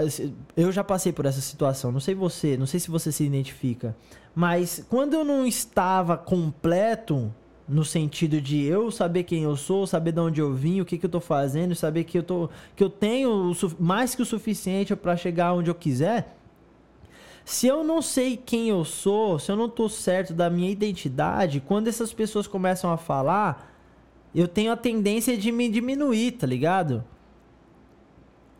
Eu 0.56 0.70
já 0.70 0.84
passei 0.84 1.12
por 1.12 1.26
essa 1.26 1.40
situação, 1.40 1.90
não 1.90 1.98
sei 1.98 2.14
você, 2.14 2.56
não 2.56 2.66
sei 2.66 2.78
se 2.78 2.88
você 2.88 3.10
se 3.10 3.24
identifica. 3.24 3.96
Mas 4.32 4.84
quando 4.88 5.14
eu 5.14 5.24
não 5.24 5.44
estava 5.44 6.16
completo, 6.16 7.34
no 7.68 7.84
sentido 7.84 8.40
de 8.40 8.62
eu 8.64 8.90
saber 8.90 9.24
quem 9.24 9.42
eu 9.42 9.56
sou, 9.56 9.86
saber 9.86 10.12
de 10.12 10.20
onde 10.20 10.40
eu 10.40 10.54
vim, 10.54 10.80
o 10.80 10.84
que, 10.84 10.96
que 10.96 11.06
eu 11.06 11.10
tô 11.10 11.20
fazendo, 11.20 11.74
saber 11.74 12.04
que 12.04 12.18
eu, 12.18 12.22
tô, 12.22 12.48
que 12.76 12.84
eu 12.84 12.90
tenho 12.90 13.52
mais 13.78 14.14
que 14.14 14.22
o 14.22 14.26
suficiente 14.26 14.94
para 14.94 15.16
chegar 15.16 15.52
onde 15.52 15.70
eu 15.70 15.74
quiser. 15.74 16.36
Se 17.44 17.66
eu 17.66 17.84
não 17.84 18.02
sei 18.02 18.36
quem 18.36 18.68
eu 18.68 18.84
sou, 18.84 19.38
se 19.38 19.50
eu 19.50 19.56
não 19.56 19.68
tô 19.68 19.88
certo 19.88 20.32
da 20.32 20.50
minha 20.50 20.70
identidade, 20.70 21.60
quando 21.60 21.88
essas 21.88 22.12
pessoas 22.12 22.46
começam 22.46 22.92
a 22.92 22.96
falar, 22.96 23.72
eu 24.34 24.48
tenho 24.48 24.72
a 24.72 24.76
tendência 24.76 25.36
de 25.36 25.50
me 25.50 25.68
diminuir, 25.68 26.32
tá 26.32 26.46
ligado? 26.46 27.04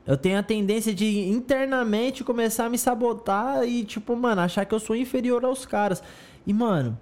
Eu 0.07 0.17
tenho 0.17 0.39
a 0.39 0.43
tendência 0.43 0.95
de 0.95 1.29
internamente 1.29 2.23
começar 2.23 2.67
a 2.67 2.71
me 2.71 2.79
sabotar 2.79 3.67
e, 3.69 3.85
tipo, 3.85 4.15
mano, 4.15 4.41
achar 4.41 4.65
que 4.65 4.73
eu 4.73 4.79
sou 4.79 4.95
inferior 4.95 5.45
aos 5.45 5.67
caras. 5.67 6.01
E, 6.47 6.55
mano, 6.55 6.97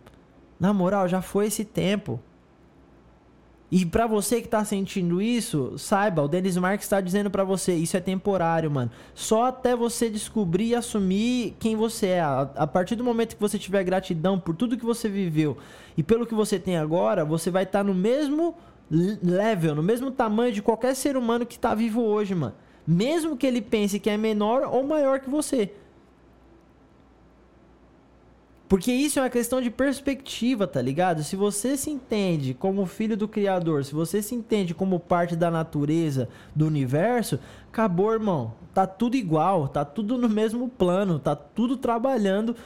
na 0.64 0.73
moral, 0.73 1.06
já 1.06 1.21
foi 1.21 1.47
esse 1.47 1.64
tempo. 1.64 2.18
E 3.71 3.85
para 3.85 4.06
você 4.06 4.40
que 4.40 4.49
tá 4.49 4.64
sentindo 4.64 5.21
isso, 5.21 5.76
saiba, 5.76 6.23
o 6.23 6.28
Dennis 6.28 6.56
Marques 6.56 6.87
está 6.87 7.00
dizendo 7.00 7.30
para 7.30 7.42
você, 7.44 7.75
isso 7.75 7.97
é 7.97 8.00
temporário, 8.00 8.71
mano. 8.71 8.90
Só 9.14 9.47
até 9.47 9.75
você 9.75 10.09
descobrir 10.09 10.68
e 10.68 10.75
assumir 10.75 11.56
quem 11.59 11.75
você 11.75 12.06
é. 12.06 12.21
A, 12.21 12.42
a, 12.56 12.66
partir 12.66 12.94
do 12.94 13.02
momento 13.02 13.35
que 13.35 13.40
você 13.40 13.59
tiver 13.59 13.83
gratidão 13.85 14.38
por 14.38 14.54
tudo 14.54 14.76
que 14.76 14.85
você 14.85 15.09
viveu 15.09 15.59
e 15.97 16.02
pelo 16.02 16.26
que 16.26 16.35
você 16.35 16.59
tem 16.59 16.76
agora, 16.76 17.25
você 17.25 17.50
vai 17.50 17.64
estar 17.64 17.80
tá 17.80 17.85
no 17.85 17.94
mesmo 17.94 18.54
level, 18.90 19.75
no 19.75 19.83
mesmo 19.83 20.11
tamanho 20.11 20.52
de 20.52 20.62
qualquer 20.62 20.94
ser 20.94 21.16
humano 21.16 21.44
que 21.44 21.59
tá 21.59 21.75
vivo 21.75 22.00
hoje, 22.02 22.35
mano 22.35 22.54
mesmo 22.87 23.37
que 23.37 23.47
ele 23.47 23.62
pense 23.62 23.99
que 23.99 24.11
é 24.11 24.16
menor 24.16 24.62
ou 24.62 24.85
maior 24.85 25.21
que 25.21 25.30
você. 25.30 25.73
Porque 28.75 28.90
isso 28.90 29.21
é 29.21 29.23
uma 29.23 29.31
questão 29.31 29.61
de 29.62 29.71
perspectiva, 29.71 30.66
tá 30.66 30.83
ligado? 30.83 31.23
Se 31.23 31.37
você 31.37 31.76
se 31.76 31.90
entende 31.90 32.52
como 32.52 32.85
filho 32.87 33.16
do 33.16 33.28
Criador, 33.28 33.85
se 33.85 33.95
você 33.95 34.21
se 34.21 34.35
entende 34.35 34.75
como 34.75 34.99
parte 34.99 35.37
da 35.37 35.49
natureza, 35.49 36.28
do 36.57 36.66
universo, 36.66 37.38
acabou, 37.69 38.12
irmão. 38.12 38.52
Tá 38.75 38.85
tudo 38.85 39.14
igual, 39.14 39.69
tá 39.69 39.85
tudo 39.85 40.19
no 40.19 40.28
mesmo 40.28 40.69
plano, 40.69 41.21
tá 41.21 41.37
tudo 41.37 41.76
trabalhando 41.76 42.57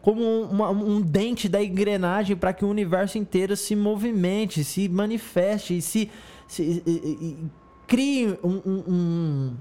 como 0.00 0.42
uma, 0.42 0.70
um 0.70 1.00
dente 1.00 1.48
da 1.48 1.60
engrenagem 1.60 2.36
para 2.36 2.52
que 2.52 2.64
o 2.64 2.68
universo 2.68 3.18
inteiro 3.18 3.56
se 3.56 3.74
movimente, 3.74 4.62
se 4.62 4.88
manifeste, 4.88 5.82
se, 5.82 6.08
se, 6.46 6.84
se 6.86 7.36
crie 7.84 8.38
um, 8.44 8.62
um, 8.64 8.84
um, 8.86 9.56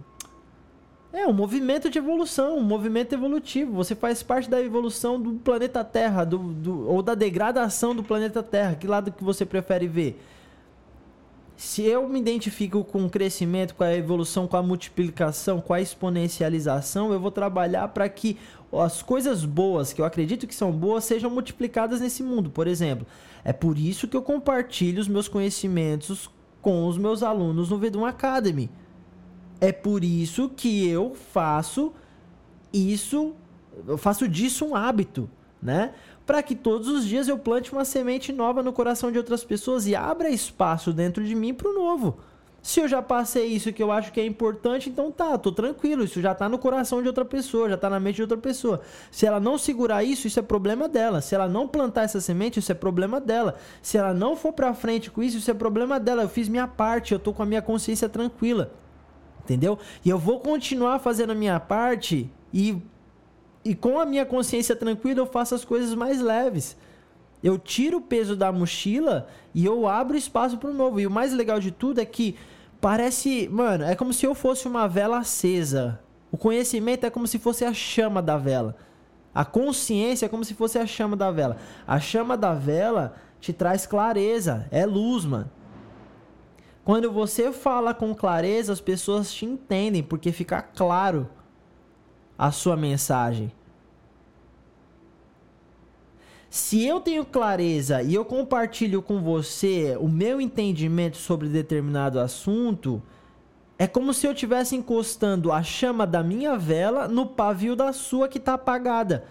é 1.21 1.27
um 1.27 1.33
movimento 1.33 1.89
de 1.89 1.97
evolução, 1.97 2.57
um 2.57 2.63
movimento 2.63 3.13
evolutivo. 3.13 3.73
Você 3.73 3.95
faz 3.95 4.21
parte 4.21 4.49
da 4.49 4.61
evolução 4.61 5.19
do 5.21 5.33
planeta 5.33 5.83
Terra, 5.83 6.23
do, 6.23 6.37
do, 6.37 6.87
ou 6.87 7.01
da 7.01 7.15
degradação 7.15 7.95
do 7.95 8.03
planeta 8.03 8.43
Terra. 8.43 8.75
Que 8.75 8.87
lado 8.87 9.11
que 9.11 9.23
você 9.23 9.45
prefere 9.45 9.87
ver? 9.87 10.21
Se 11.55 11.81
eu 11.81 12.07
me 12.07 12.19
identifico 12.19 12.83
com 12.83 13.05
o 13.05 13.09
crescimento, 13.09 13.73
com 13.73 13.83
a 13.83 13.95
evolução, 13.95 14.47
com 14.47 14.57
a 14.57 14.61
multiplicação, 14.61 15.59
com 15.59 15.73
a 15.73 15.81
exponencialização, 15.81 17.11
eu 17.11 17.19
vou 17.19 17.31
trabalhar 17.31 17.87
para 17.87 18.07
que 18.07 18.37
as 18.71 19.01
coisas 19.01 19.43
boas, 19.43 19.91
que 19.91 19.99
eu 19.99 20.05
acredito 20.05 20.45
que 20.45 20.53
são 20.53 20.71
boas, 20.71 21.03
sejam 21.03 21.31
multiplicadas 21.31 21.99
nesse 21.99 22.21
mundo. 22.21 22.51
Por 22.51 22.67
exemplo, 22.67 23.07
é 23.43 23.51
por 23.51 23.77
isso 23.77 24.07
que 24.07 24.15
eu 24.15 24.21
compartilho 24.21 25.01
os 25.01 25.07
meus 25.07 25.27
conhecimentos 25.27 26.29
com 26.61 26.87
os 26.87 26.97
meus 26.97 27.23
alunos 27.23 27.69
no 27.69 27.77
Vedum 27.77 28.05
Academy. 28.05 28.69
É 29.59 29.71
por 29.71 30.03
isso 30.03 30.49
que 30.49 30.87
eu 30.87 31.15
faço 31.33 31.93
isso, 32.71 33.33
eu 33.87 33.97
faço 33.97 34.27
disso 34.27 34.65
um 34.65 34.75
hábito, 34.75 35.29
né? 35.61 35.93
Para 36.25 36.43
que 36.43 36.55
todos 36.55 36.87
os 36.87 37.05
dias 37.05 37.27
eu 37.27 37.39
plante 37.39 37.71
uma 37.71 37.85
semente 37.85 38.31
nova 38.31 38.61
no 38.61 38.73
coração 38.73 39.11
de 39.11 39.17
outras 39.17 39.43
pessoas 39.43 39.87
e 39.87 39.95
abra 39.95 40.29
espaço 40.29 40.91
dentro 40.93 41.23
de 41.23 41.33
mim 41.33 41.53
para 41.53 41.69
o 41.69 41.73
novo. 41.73 42.17
Se 42.61 42.81
eu 42.81 42.87
já 42.87 43.01
passei 43.01 43.45
isso 43.45 43.71
que 43.71 43.81
eu 43.81 43.91
acho 43.93 44.11
que 44.11 44.19
é 44.19 44.25
importante, 44.25 44.89
então 44.89 45.09
tá, 45.09 45.37
tô 45.37 45.53
tranquilo, 45.53 46.03
isso 46.03 46.21
já 46.21 46.35
tá 46.35 46.49
no 46.49 46.59
coração 46.59 47.01
de 47.01 47.07
outra 47.07 47.23
pessoa, 47.23 47.69
já 47.69 47.77
tá 47.77 47.89
na 47.89 47.99
mente 47.99 48.17
de 48.17 48.23
outra 48.23 48.37
pessoa. 48.37 48.81
Se 49.09 49.25
ela 49.25 49.39
não 49.39 49.57
segurar 49.57 50.03
isso, 50.03 50.27
isso 50.27 50.37
é 50.37 50.43
problema 50.43 50.89
dela. 50.89 51.21
Se 51.21 51.33
ela 51.33 51.47
não 51.47 51.65
plantar 51.65 52.03
essa 52.03 52.19
semente, 52.19 52.59
isso 52.59 52.71
é 52.71 52.75
problema 52.75 53.21
dela. 53.21 53.55
Se 53.81 53.97
ela 53.97 54.13
não 54.13 54.35
for 54.35 54.51
para 54.51 54.73
frente 54.73 55.09
com 55.09 55.23
isso, 55.23 55.37
isso 55.37 55.49
é 55.49 55.53
problema 55.53 55.97
dela. 55.97 56.23
Eu 56.23 56.29
fiz 56.29 56.49
minha 56.49 56.67
parte, 56.67 57.13
eu 57.13 57.19
tô 57.19 57.31
com 57.31 57.41
a 57.41 57.45
minha 57.45 57.61
consciência 57.61 58.09
tranquila. 58.09 58.73
Entendeu? 59.47 59.79
E 60.03 60.09
eu 60.09 60.19
vou 60.19 60.41
continuar 60.41 60.99
fazendo 60.99 61.31
a 61.31 61.35
minha 61.35 61.57
parte 61.57 62.29
e 62.53 62.77
e 63.63 63.75
com 63.75 63.99
a 63.99 64.05
minha 64.05 64.25
consciência 64.25 64.77
tranquila 64.77 65.19
eu 65.19 65.25
faço 65.25 65.53
as 65.53 65.65
coisas 65.65 65.93
mais 65.93 66.21
leves. 66.21 66.77
Eu 67.43 67.57
tiro 67.57 67.97
o 67.97 68.01
peso 68.01 68.35
da 68.35 68.49
mochila 68.49 69.27
e 69.53 69.65
eu 69.65 69.87
abro 69.87 70.15
espaço 70.15 70.57
para 70.57 70.69
o 70.69 70.73
novo. 70.73 71.01
E 71.01 71.07
o 71.07 71.11
mais 71.11 71.33
legal 71.33 71.59
de 71.59 71.71
tudo 71.71 71.99
é 71.99 72.05
que 72.05 72.35
parece, 72.79 73.49
mano, 73.49 73.83
é 73.83 73.93
como 73.93 74.13
se 74.13 74.25
eu 74.25 74.33
fosse 74.33 74.67
uma 74.67 74.87
vela 74.87 75.17
acesa. 75.17 75.99
O 76.31 76.37
conhecimento 76.37 77.05
é 77.05 77.09
como 77.09 77.27
se 77.27 77.37
fosse 77.37 77.65
a 77.65 77.73
chama 77.73 78.21
da 78.21 78.37
vela. 78.37 78.75
A 79.35 79.43
consciência 79.43 80.25
é 80.25 80.29
como 80.29 80.45
se 80.45 80.53
fosse 80.53 80.79
a 80.79 80.87
chama 80.87 81.15
da 81.17 81.29
vela. 81.29 81.57
A 81.85 81.99
chama 81.99 82.37
da 82.37 82.53
vela 82.53 83.15
te 83.39 83.51
traz 83.51 83.85
clareza, 83.85 84.65
é 84.71 84.85
luz, 84.85 85.25
mano. 85.25 85.49
Quando 86.87 87.11
você 87.11 87.51
fala 87.51 87.93
com 87.93 88.15
clareza, 88.15 88.71
as 88.71 88.79
pessoas 88.79 89.33
te 89.33 89.43
entendem, 89.43 90.01
porque 90.01 90.31
fica 90.31 90.61
claro 90.61 91.27
a 92.39 92.49
sua 92.49 92.77
mensagem. 92.77 93.51
Se 96.49 96.85
eu 96.85 97.01
tenho 97.01 97.25
clareza 97.25 98.01
e 98.01 98.13
eu 98.13 98.23
compartilho 98.23 99.01
com 99.01 99.21
você 99.21 99.97
o 99.99 100.07
meu 100.07 100.39
entendimento 100.39 101.17
sobre 101.17 101.49
determinado 101.49 102.21
assunto, 102.21 103.03
é 103.77 103.85
como 103.85 104.13
se 104.13 104.25
eu 104.25 104.31
estivesse 104.31 104.73
encostando 104.73 105.51
a 105.51 105.61
chama 105.61 106.07
da 106.07 106.23
minha 106.23 106.57
vela 106.57 107.05
no 107.05 107.25
pavio 107.25 107.75
da 107.75 107.91
sua 107.91 108.29
que 108.29 108.37
está 108.37 108.53
apagada. 108.53 109.25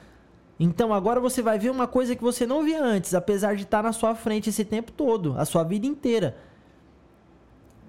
Então 0.61 0.93
agora 0.93 1.21
você 1.21 1.41
vai 1.41 1.59
ver 1.59 1.71
uma 1.71 1.87
coisa 1.87 2.15
que 2.15 2.23
você 2.23 2.47
não 2.47 2.63
via 2.63 2.85
antes, 2.85 3.15
apesar 3.15 3.57
de 3.57 3.63
estar 3.63 3.79
tá 3.79 3.85
na 3.85 3.95
sua 3.95 4.15
frente 4.15 4.51
esse 4.51 4.63
tempo 4.63 4.93
todo, 4.93 5.35
a 5.39 5.47
sua 5.47 5.63
vida 5.63 5.87
inteira. 5.87 6.37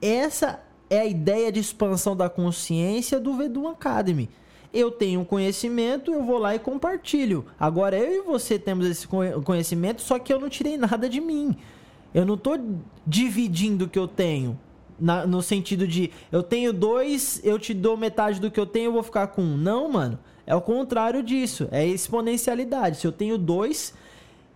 Essa 0.02 0.64
é 0.90 1.00
a 1.00 1.06
ideia 1.06 1.52
de 1.52 1.60
expansão 1.60 2.16
da 2.16 2.30
consciência 2.30 3.20
do 3.20 3.36
Vedum 3.36 3.68
Academy 3.68 4.30
eu 4.74 4.92
tenho 4.92 5.22
um 5.22 5.26
conhecimento, 5.26 6.14
eu 6.14 6.24
vou 6.24 6.38
lá 6.38 6.56
e 6.56 6.60
compartilho. 6.60 7.46
Agora 7.60 7.98
eu 7.98 8.24
e 8.24 8.26
você 8.26 8.60
temos 8.60 8.86
esse 8.86 9.08
conhecimento, 9.08 10.02
só 10.02 10.20
que 10.20 10.32
eu 10.32 10.40
não 10.40 10.50
tirei 10.50 10.78
nada 10.78 11.10
de 11.10 11.22
mim. 11.22 11.56
Eu 12.14 12.26
não 12.26 12.36
estou 12.36 12.60
dividindo 13.06 13.86
o 13.86 13.90
que 13.90 14.00
eu 14.00 14.08
tenho. 14.08 14.60
Na, 15.00 15.28
no 15.28 15.44
sentido 15.44 15.88
de 15.88 16.12
eu 16.32 16.42
tenho 16.42 16.74
dois, 16.74 17.40
eu 17.44 17.60
te 17.60 17.74
dou 17.74 17.96
metade 17.96 18.40
do 18.40 18.50
que 18.50 18.60
eu 18.60 18.66
tenho, 18.66 18.86
eu 18.86 18.94
vou 18.94 19.04
ficar 19.04 19.28
com 19.28 19.42
um. 19.42 19.58
Não, 19.58 19.90
mano. 19.90 20.20
É 20.46 20.56
o 20.56 20.62
contrário 20.62 21.22
disso. 21.22 21.68
É 21.72 21.86
exponencialidade. 21.86 22.98
Se 22.98 23.06
eu 23.06 23.12
tenho 23.12 23.38
dois, 23.38 23.94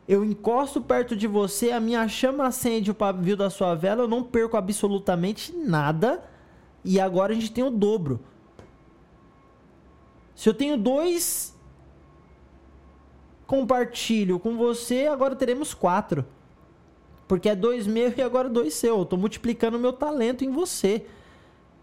eu 0.07 0.25
encosto 0.25 0.81
perto 0.81 1.15
de 1.15 1.27
você, 1.27 1.71
a 1.71 1.79
minha 1.79 2.07
chama 2.07 2.45
acende 2.45 2.91
o 2.91 2.95
pavio 2.95 3.37
da 3.37 3.49
sua 3.49 3.75
vela, 3.75 4.03
eu 4.03 4.07
não 4.07 4.23
perco 4.23 4.57
absolutamente 4.57 5.55
nada. 5.55 6.23
E 6.83 6.99
agora 6.99 7.31
a 7.31 7.35
gente 7.35 7.51
tem 7.51 7.63
o 7.63 7.69
dobro. 7.69 8.19
Se 10.35 10.49
eu 10.49 10.53
tenho 10.53 10.75
dois, 10.75 11.55
compartilho 13.45 14.39
com 14.39 14.57
você, 14.57 15.07
agora 15.07 15.35
teremos 15.35 15.73
quatro. 15.73 16.25
Porque 17.27 17.47
é 17.47 17.55
dois 17.55 17.85
meus 17.85 18.17
e 18.17 18.21
agora 18.21 18.49
dois 18.49 18.73
seu. 18.73 18.97
Eu 18.97 19.05
tô 19.05 19.15
multiplicando 19.15 19.79
meu 19.79 19.93
talento 19.93 20.43
em 20.43 20.49
você. 20.49 21.05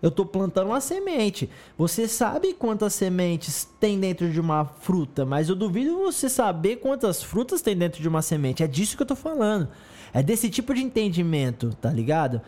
Eu 0.00 0.10
tô 0.10 0.24
plantando 0.24 0.68
uma 0.68 0.80
semente. 0.80 1.50
Você 1.76 2.06
sabe 2.06 2.52
quantas 2.52 2.94
sementes 2.94 3.68
tem 3.80 3.98
dentro 3.98 4.30
de 4.30 4.40
uma 4.40 4.64
fruta, 4.64 5.24
mas 5.24 5.48
eu 5.48 5.56
duvido 5.56 5.96
você 5.96 6.28
saber 6.28 6.76
quantas 6.76 7.22
frutas 7.22 7.60
tem 7.60 7.76
dentro 7.76 8.00
de 8.00 8.08
uma 8.08 8.22
semente. 8.22 8.62
É 8.62 8.66
disso 8.66 8.96
que 8.96 9.02
eu 9.02 9.06
tô 9.06 9.16
falando. 9.16 9.68
É 10.12 10.22
desse 10.22 10.48
tipo 10.48 10.72
de 10.72 10.82
entendimento, 10.82 11.76
tá 11.80 11.90
ligado? 11.90 12.40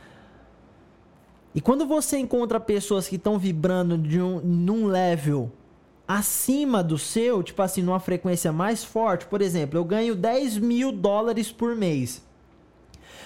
E 1.54 1.61
quando 1.61 1.85
você 1.87 2.16
encontra 2.19 2.61
pessoas 2.61 3.09
que 3.09 3.16
estão 3.16 3.38
vibrando 3.38 3.99
de 3.99 4.21
um, 4.21 4.40
num 4.40 4.87
level 4.87 5.50
acima 6.07 6.83
do 6.83 6.99
seu, 6.99 7.42
tipo 7.42 7.61
assim, 7.62 7.83
numa 7.83 8.00
frequência 8.00 8.52
mais 8.52 8.85
forte, 8.85 9.26
por 9.26 9.42
exemplo, 9.42 9.78
eu 9.78 9.85
ganho 9.85 10.14
10 10.14 10.59
mil 10.59 10.92
dólares 10.92 11.50
por 11.50 11.75
mês. 11.75 12.23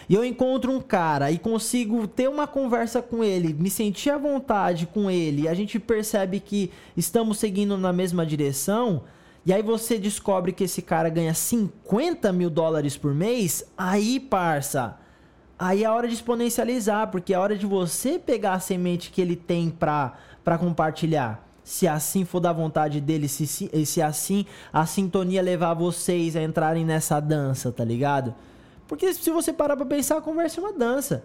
E 0.09 0.15
eu 0.15 0.25
encontro 0.25 0.71
um 0.73 0.81
cara 0.81 1.31
e 1.31 1.39
consigo 1.39 2.07
ter 2.07 2.29
uma 2.29 2.47
conversa 2.47 3.01
com 3.01 3.25
ele, 3.25 3.55
me 3.55 3.71
sentir 3.71 4.11
à 4.11 4.19
vontade 4.19 4.87
com 4.87 5.11
ele, 5.11 5.49
a 5.49 5.55
gente 5.55 5.79
percebe 5.79 6.41
que 6.41 6.71
estamos 6.97 7.39
seguindo 7.39 7.77
na 7.79 7.93
mesma 7.93 8.27
direção, 8.27 9.03
e 9.47 9.53
aí 9.53 9.63
você 9.63 9.99
descobre 9.99 10.53
que 10.53 10.65
esse 10.65 10.81
cara 10.81 11.09
ganha 11.09 11.35
50 11.35 12.33
mil 12.33 12.49
dólares 12.49 12.97
por 12.97 13.15
mês, 13.15 13.65
aí, 13.77 14.19
parça, 14.19 14.99
aí 15.59 15.85
é 15.85 15.87
a 15.87 15.95
hora 15.95 16.09
de 16.09 16.15
exponencializar, 16.15 17.11
porque 17.11 17.33
é 17.33 17.37
a 17.37 17.41
hora 17.41 17.57
de 17.57 17.67
você 17.67 18.19
pegar 18.19 18.55
a 18.55 18.61
semente 18.61 19.11
que 19.11 19.21
ele 19.21 19.37
tem 19.37 19.71
para 19.71 20.59
compartilhar. 20.59 21.47
Se 21.63 21.89
assim 21.89 22.27
for 22.27 22.41
da 22.41 22.53
vontade 22.53 23.01
dele, 23.01 23.27
se, 23.27 23.47
se 23.47 24.03
assim 24.03 24.45
a 24.71 24.85
sintonia 24.85 25.41
levar 25.41 25.73
vocês 25.73 26.37
a 26.37 26.43
entrarem 26.43 26.85
nessa 26.85 27.19
dança, 27.21 27.73
tá 27.73 27.83
ligado? 27.83 28.35
Porque 28.95 29.13
se 29.13 29.29
você 29.29 29.53
parar 29.53 29.77
pra 29.77 29.85
pensar, 29.85 30.19
a 30.19 30.21
conversa 30.21 30.61
é 30.61 30.63
uma 30.63 30.73
dança. 30.73 31.25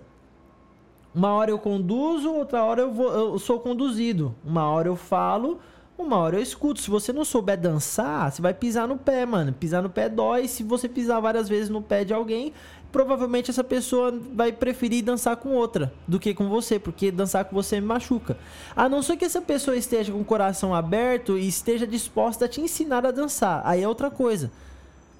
Uma 1.13 1.33
hora 1.33 1.51
eu 1.51 1.59
conduzo, 1.59 2.33
outra 2.33 2.63
hora 2.63 2.81
eu, 2.81 2.91
vou, 2.91 3.11
eu 3.11 3.37
sou 3.37 3.59
conduzido. 3.59 4.33
Uma 4.43 4.67
hora 4.67 4.87
eu 4.87 4.95
falo, 4.95 5.59
uma 5.95 6.17
hora 6.17 6.37
eu 6.37 6.41
escuto. 6.41 6.81
Se 6.81 6.89
você 6.89 7.13
não 7.13 7.23
souber 7.23 7.59
dançar, 7.59 8.31
você 8.31 8.41
vai 8.41 8.55
pisar 8.55 8.87
no 8.87 8.97
pé, 8.97 9.23
mano. 9.23 9.53
Pisar 9.53 9.83
no 9.83 9.89
pé 9.89 10.09
dói. 10.09 10.47
Se 10.47 10.63
você 10.63 10.89
pisar 10.89 11.19
várias 11.19 11.47
vezes 11.47 11.69
no 11.69 11.79
pé 11.79 12.03
de 12.03 12.11
alguém, 12.11 12.53
provavelmente 12.91 13.51
essa 13.51 13.63
pessoa 13.63 14.11
vai 14.33 14.51
preferir 14.51 15.03
dançar 15.03 15.37
com 15.37 15.49
outra 15.49 15.93
do 16.07 16.19
que 16.19 16.33
com 16.33 16.49
você, 16.49 16.79
porque 16.79 17.11
dançar 17.11 17.45
com 17.45 17.55
você 17.55 17.79
me 17.79 17.85
machuca. 17.85 18.35
A 18.75 18.89
não 18.89 19.03
ser 19.03 19.15
que 19.15 19.25
essa 19.25 19.43
pessoa 19.43 19.77
esteja 19.77 20.11
com 20.11 20.21
o 20.21 20.25
coração 20.25 20.73
aberto 20.73 21.37
e 21.37 21.47
esteja 21.47 21.85
disposta 21.85 22.45
a 22.45 22.47
te 22.47 22.61
ensinar 22.61 23.05
a 23.05 23.11
dançar. 23.11 23.61
Aí 23.63 23.83
é 23.83 23.87
outra 23.87 24.09
coisa. 24.09 24.49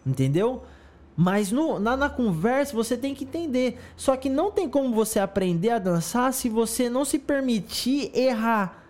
Entendeu? 0.04 0.64
Mas 1.22 1.52
no, 1.52 1.80
na, 1.80 1.98
na, 1.98 2.10
conversa 2.10 2.74
você 2.74 2.96
tem 2.96 3.14
que 3.14 3.26
entender. 3.26 3.78
Só 3.98 4.16
que 4.16 4.30
não 4.30 4.50
tem 4.52 4.70
como 4.70 4.96
você 4.96 5.20
aprender 5.20 5.72
a 5.72 5.78
dançar 5.78 6.32
se 6.32 6.48
você 6.48 6.90
não 6.90 7.04
se 7.04 7.20
permitir 7.20 8.10
errar. 8.18 8.86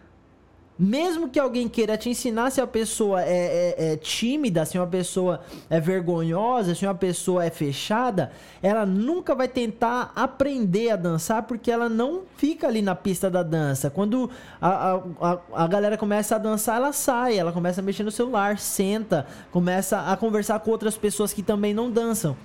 Mesmo 0.82 1.28
que 1.28 1.38
alguém 1.38 1.68
queira 1.68 1.98
te 1.98 2.10
ensinar 2.10 2.52
se 2.52 2.62
a 2.62 2.66
pessoa 2.66 3.22
é, 3.22 3.76
é, 3.78 3.92
é, 3.92 3.98
tímida, 3.98 4.66
se 4.66 4.78
uma 4.78 4.88
pessoa 4.88 5.42
é 5.70 5.78
vergonhosa, 5.78 6.74
se 6.74 6.86
uma 6.86 6.96
pessoa 6.96 7.44
é 7.44 7.50
fechada, 7.50 8.32
ela 8.64 8.86
nunca 8.86 9.36
vai 9.36 9.50
tentar 9.50 10.14
aprender 10.16 10.92
a 10.92 10.96
dançar 10.96 11.44
porque 11.44 11.70
ela 11.70 11.90
não 11.90 12.22
fica 12.38 12.66
ali 12.66 12.82
na 12.82 12.96
pista 12.96 13.30
da 13.30 13.44
dança. 13.44 13.90
Quando 13.90 14.32
a, 14.62 15.02
a, 15.20 15.38
a 15.54 15.68
galera 15.68 15.98
começa 15.98 16.38
a 16.38 16.40
dançar, 16.40 16.78
ela 16.78 16.94
sai, 16.94 17.38
ela 17.38 17.52
começa 17.52 17.82
a 17.82 17.84
mexer 17.84 18.04
no 18.04 18.12
celular, 18.12 18.58
senta, 18.58 19.28
começa 19.52 20.10
a 20.10 20.16
conversar 20.16 20.62
com 20.62 20.72
outras 20.72 20.96
pessoas 20.96 21.34
que 21.34 21.44
também 21.44 21.74
não 21.74 21.92
dançam. 21.92 22.38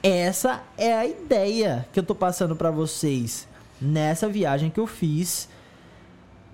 Essa 0.00 0.62
é 0.78 0.94
a 0.94 1.04
ideia 1.04 1.88
que 1.92 1.98
eu 1.98 2.04
tô 2.04 2.14
passando 2.14 2.54
para 2.54 2.70
vocês 2.70 3.48
nessa 3.80 4.28
viagem 4.28 4.70
que 4.70 4.78
eu 4.78 4.86
fiz 4.86 5.48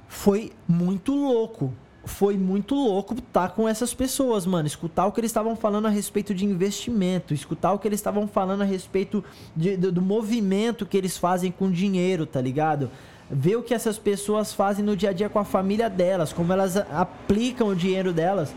foi 0.09 0.53
muito 0.67 1.15
louco. 1.15 1.73
Foi 2.05 2.39
muito 2.39 2.75
louco 2.75 3.13
estar 3.13 3.49
tá 3.49 3.55
com 3.55 3.69
essas 3.69 3.93
pessoas, 3.93 4.47
mano. 4.47 4.67
Escutar 4.67 5.07
o 5.07 5.13
que 5.13 5.21
eles 5.21 5.31
estavam 5.31 5.55
falando 5.55 5.87
a 5.87 5.91
respeito 5.91 6.35
de 6.35 6.47
investimento, 6.47 7.35
escutar 7.35 7.73
o 7.73 7.79
que 7.79 7.87
eles 7.87 8.01
estavam 8.01 8.27
falando 8.27 8.63
a 8.63 8.65
respeito 8.65 9.23
de, 9.55 9.77
do, 9.77 9.93
do 9.93 10.01
movimento 10.01 10.87
que 10.87 10.97
eles 10.97 11.19
fazem 11.19 11.53
com 11.53 11.71
dinheiro, 11.71 12.25
tá 12.25 12.41
ligado? 12.41 12.91
Ver 13.31 13.57
o 13.57 13.63
que 13.63 13.75
essas 13.75 13.99
pessoas 13.99 14.55
fazem 14.55 14.83
no 14.83 14.97
dia 14.97 15.11
a 15.11 15.13
dia 15.13 15.29
com 15.29 15.39
a 15.39 15.45
família 15.45 15.91
delas, 15.91 16.33
como 16.33 16.51
elas 16.51 16.79
aplicam 16.79 17.69
o 17.69 17.77
dinheiro 17.77 18.11
delas. 18.11 18.55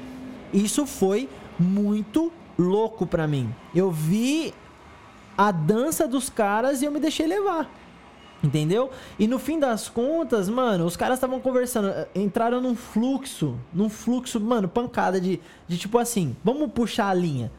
Isso 0.53 0.85
foi 0.85 1.27
muito 1.59 2.31
louco 2.57 3.05
para 3.05 3.27
mim. 3.27 3.53
Eu 3.75 3.91
vi 3.91 4.53
a 5.37 5.51
dança 5.51 6.07
dos 6.07 6.29
caras 6.29 6.81
e 6.81 6.85
eu 6.85 6.91
me 6.91 7.01
deixei 7.01 7.27
levar. 7.27 7.69
Entendeu? 8.43 8.89
E 9.19 9.27
no 9.27 9.37
fim 9.37 9.59
das 9.59 9.87
contas, 9.87 10.49
mano, 10.49 10.85
os 10.85 10.97
caras 10.97 11.17
estavam 11.17 11.39
conversando, 11.39 11.89
eh, 11.89 12.07
entraram 12.15 12.59
num 12.59 12.75
fluxo, 12.75 13.55
num 13.71 13.87
fluxo, 13.87 14.39
mano, 14.39 14.67
pancada 14.67 15.21
de, 15.21 15.39
de 15.67 15.77
tipo 15.77 15.99
assim, 15.99 16.35
vamos 16.43 16.71
puxar 16.71 17.09
a 17.09 17.13
linha. 17.13 17.51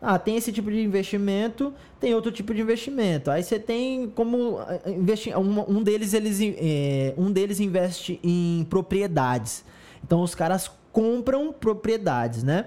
Ah, 0.00 0.16
tem 0.16 0.36
esse 0.36 0.52
tipo 0.52 0.70
de 0.70 0.80
investimento, 0.80 1.74
tem 1.98 2.14
outro 2.14 2.30
tipo 2.30 2.54
de 2.54 2.60
investimento. 2.60 3.32
Aí 3.32 3.42
você 3.42 3.58
tem 3.58 4.08
como 4.10 4.60
eh, 4.60 4.92
investir, 4.92 5.36
um, 5.36 5.78
um 5.78 5.82
deles 5.82 6.14
eles 6.14 6.38
é, 6.40 7.14
um 7.18 7.32
deles 7.32 7.58
investe 7.58 8.20
em 8.22 8.64
propriedades. 8.70 9.64
Então 10.04 10.22
os 10.22 10.36
caras 10.36 10.70
compram 10.92 11.52
propriedades, 11.52 12.44
né? 12.44 12.66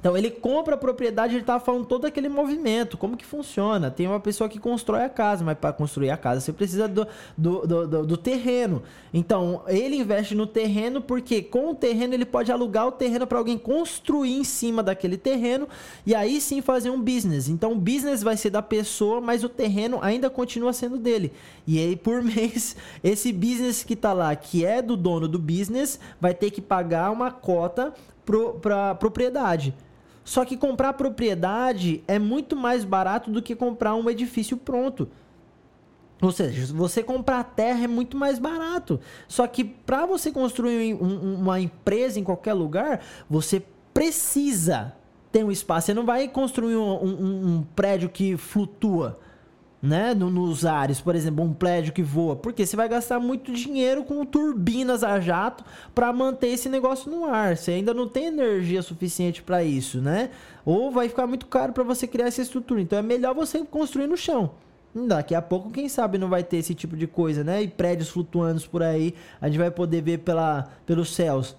Então 0.00 0.16
ele 0.16 0.30
compra 0.30 0.74
a 0.74 0.78
propriedade, 0.78 1.34
ele 1.34 1.42
estava 1.42 1.62
falando 1.62 1.84
todo 1.84 2.06
aquele 2.06 2.28
movimento, 2.28 2.96
como 2.96 3.18
que 3.18 3.24
funciona. 3.24 3.90
Tem 3.90 4.06
uma 4.06 4.18
pessoa 4.18 4.48
que 4.48 4.58
constrói 4.58 5.02
a 5.02 5.10
casa, 5.10 5.44
mas 5.44 5.58
para 5.58 5.74
construir 5.74 6.08
a 6.08 6.16
casa 6.16 6.40
você 6.40 6.54
precisa 6.54 6.88
do, 6.88 7.06
do, 7.36 7.66
do, 7.66 8.06
do, 8.06 8.16
terreno. 8.16 8.82
Então 9.12 9.62
ele 9.68 9.96
investe 9.96 10.34
no 10.34 10.46
terreno 10.46 11.02
porque 11.02 11.42
com 11.42 11.70
o 11.70 11.74
terreno 11.74 12.14
ele 12.14 12.24
pode 12.24 12.50
alugar 12.50 12.86
o 12.86 12.92
terreno 12.92 13.26
para 13.26 13.36
alguém 13.36 13.58
construir 13.58 14.32
em 14.32 14.44
cima 14.44 14.82
daquele 14.82 15.18
terreno 15.18 15.68
e 16.06 16.14
aí 16.14 16.40
sim 16.40 16.62
fazer 16.62 16.88
um 16.88 17.00
business. 17.00 17.48
Então 17.48 17.72
o 17.72 17.76
business 17.76 18.22
vai 18.22 18.38
ser 18.38 18.48
da 18.48 18.62
pessoa, 18.62 19.20
mas 19.20 19.44
o 19.44 19.50
terreno 19.50 19.98
ainda 20.00 20.30
continua 20.30 20.72
sendo 20.72 20.96
dele. 20.96 21.30
E 21.66 21.78
aí 21.78 21.94
por 21.94 22.22
mês 22.24 22.74
esse 23.04 23.32
business 23.34 23.84
que 23.84 23.92
está 23.92 24.14
lá, 24.14 24.34
que 24.34 24.64
é 24.64 24.80
do 24.80 24.96
dono 24.96 25.28
do 25.28 25.38
business, 25.38 26.00
vai 26.18 26.32
ter 26.32 26.50
que 26.50 26.62
pagar 26.62 27.10
uma 27.10 27.30
cota 27.30 27.92
para 28.62 28.94
propriedade. 28.94 29.74
Só 30.24 30.44
que 30.44 30.56
comprar 30.56 30.92
propriedade 30.92 32.02
é 32.06 32.18
muito 32.18 32.54
mais 32.54 32.84
barato 32.84 33.30
do 33.30 33.42
que 33.42 33.54
comprar 33.56 33.94
um 33.94 34.08
edifício 34.08 34.56
pronto. 34.56 35.08
Ou 36.22 36.30
seja, 36.30 36.72
você 36.74 37.02
comprar 37.02 37.42
terra 37.44 37.84
é 37.84 37.88
muito 37.88 38.16
mais 38.16 38.38
barato. 38.38 39.00
Só 39.26 39.46
que 39.46 39.64
para 39.64 40.04
você 40.04 40.30
construir 40.30 40.94
um, 40.94 41.36
uma 41.36 41.60
empresa 41.60 42.20
em 42.20 42.24
qualquer 42.24 42.52
lugar, 42.52 43.00
você 43.28 43.62
precisa 43.94 44.94
ter 45.32 45.44
um 45.44 45.50
espaço. 45.50 45.86
Você 45.86 45.94
não 45.94 46.04
vai 46.04 46.28
construir 46.28 46.76
um, 46.76 47.04
um, 47.04 47.46
um 47.56 47.62
prédio 47.74 48.10
que 48.10 48.36
flutua 48.36 49.18
né, 49.82 50.12
no, 50.14 50.28
nos 50.28 50.66
ares, 50.66 51.00
por 51.00 51.14
exemplo, 51.14 51.42
um 51.42 51.54
prédio 51.54 51.92
que 51.92 52.02
voa, 52.02 52.36
porque 52.36 52.66
você 52.66 52.76
vai 52.76 52.88
gastar 52.88 53.18
muito 53.18 53.52
dinheiro 53.52 54.04
com 54.04 54.24
turbinas 54.26 55.02
a 55.02 55.18
jato 55.20 55.64
para 55.94 56.12
manter 56.12 56.48
esse 56.48 56.68
negócio 56.68 57.10
no 57.10 57.24
ar. 57.24 57.56
Você 57.56 57.72
ainda 57.72 57.94
não 57.94 58.06
tem 58.06 58.26
energia 58.26 58.82
suficiente 58.82 59.42
para 59.42 59.64
isso, 59.64 60.00
né? 60.00 60.30
Ou 60.64 60.90
vai 60.90 61.08
ficar 61.08 61.26
muito 61.26 61.46
caro 61.46 61.72
para 61.72 61.82
você 61.82 62.06
criar 62.06 62.26
essa 62.26 62.42
estrutura. 62.42 62.80
Então 62.80 62.98
é 62.98 63.02
melhor 63.02 63.34
você 63.34 63.64
construir 63.64 64.06
no 64.06 64.16
chão. 64.16 64.50
Daqui 64.94 65.34
a 65.34 65.40
pouco, 65.40 65.70
quem 65.70 65.88
sabe, 65.88 66.18
não 66.18 66.28
vai 66.28 66.42
ter 66.42 66.56
esse 66.56 66.74
tipo 66.74 66.96
de 66.96 67.06
coisa, 67.06 67.44
né? 67.44 67.62
E 67.62 67.68
prédios 67.68 68.08
flutuando 68.08 68.60
por 68.68 68.82
aí, 68.82 69.14
a 69.40 69.46
gente 69.46 69.58
vai 69.58 69.70
poder 69.70 70.02
ver 70.02 70.18
pela, 70.18 70.68
pelos 70.84 71.14
céus. 71.14 71.56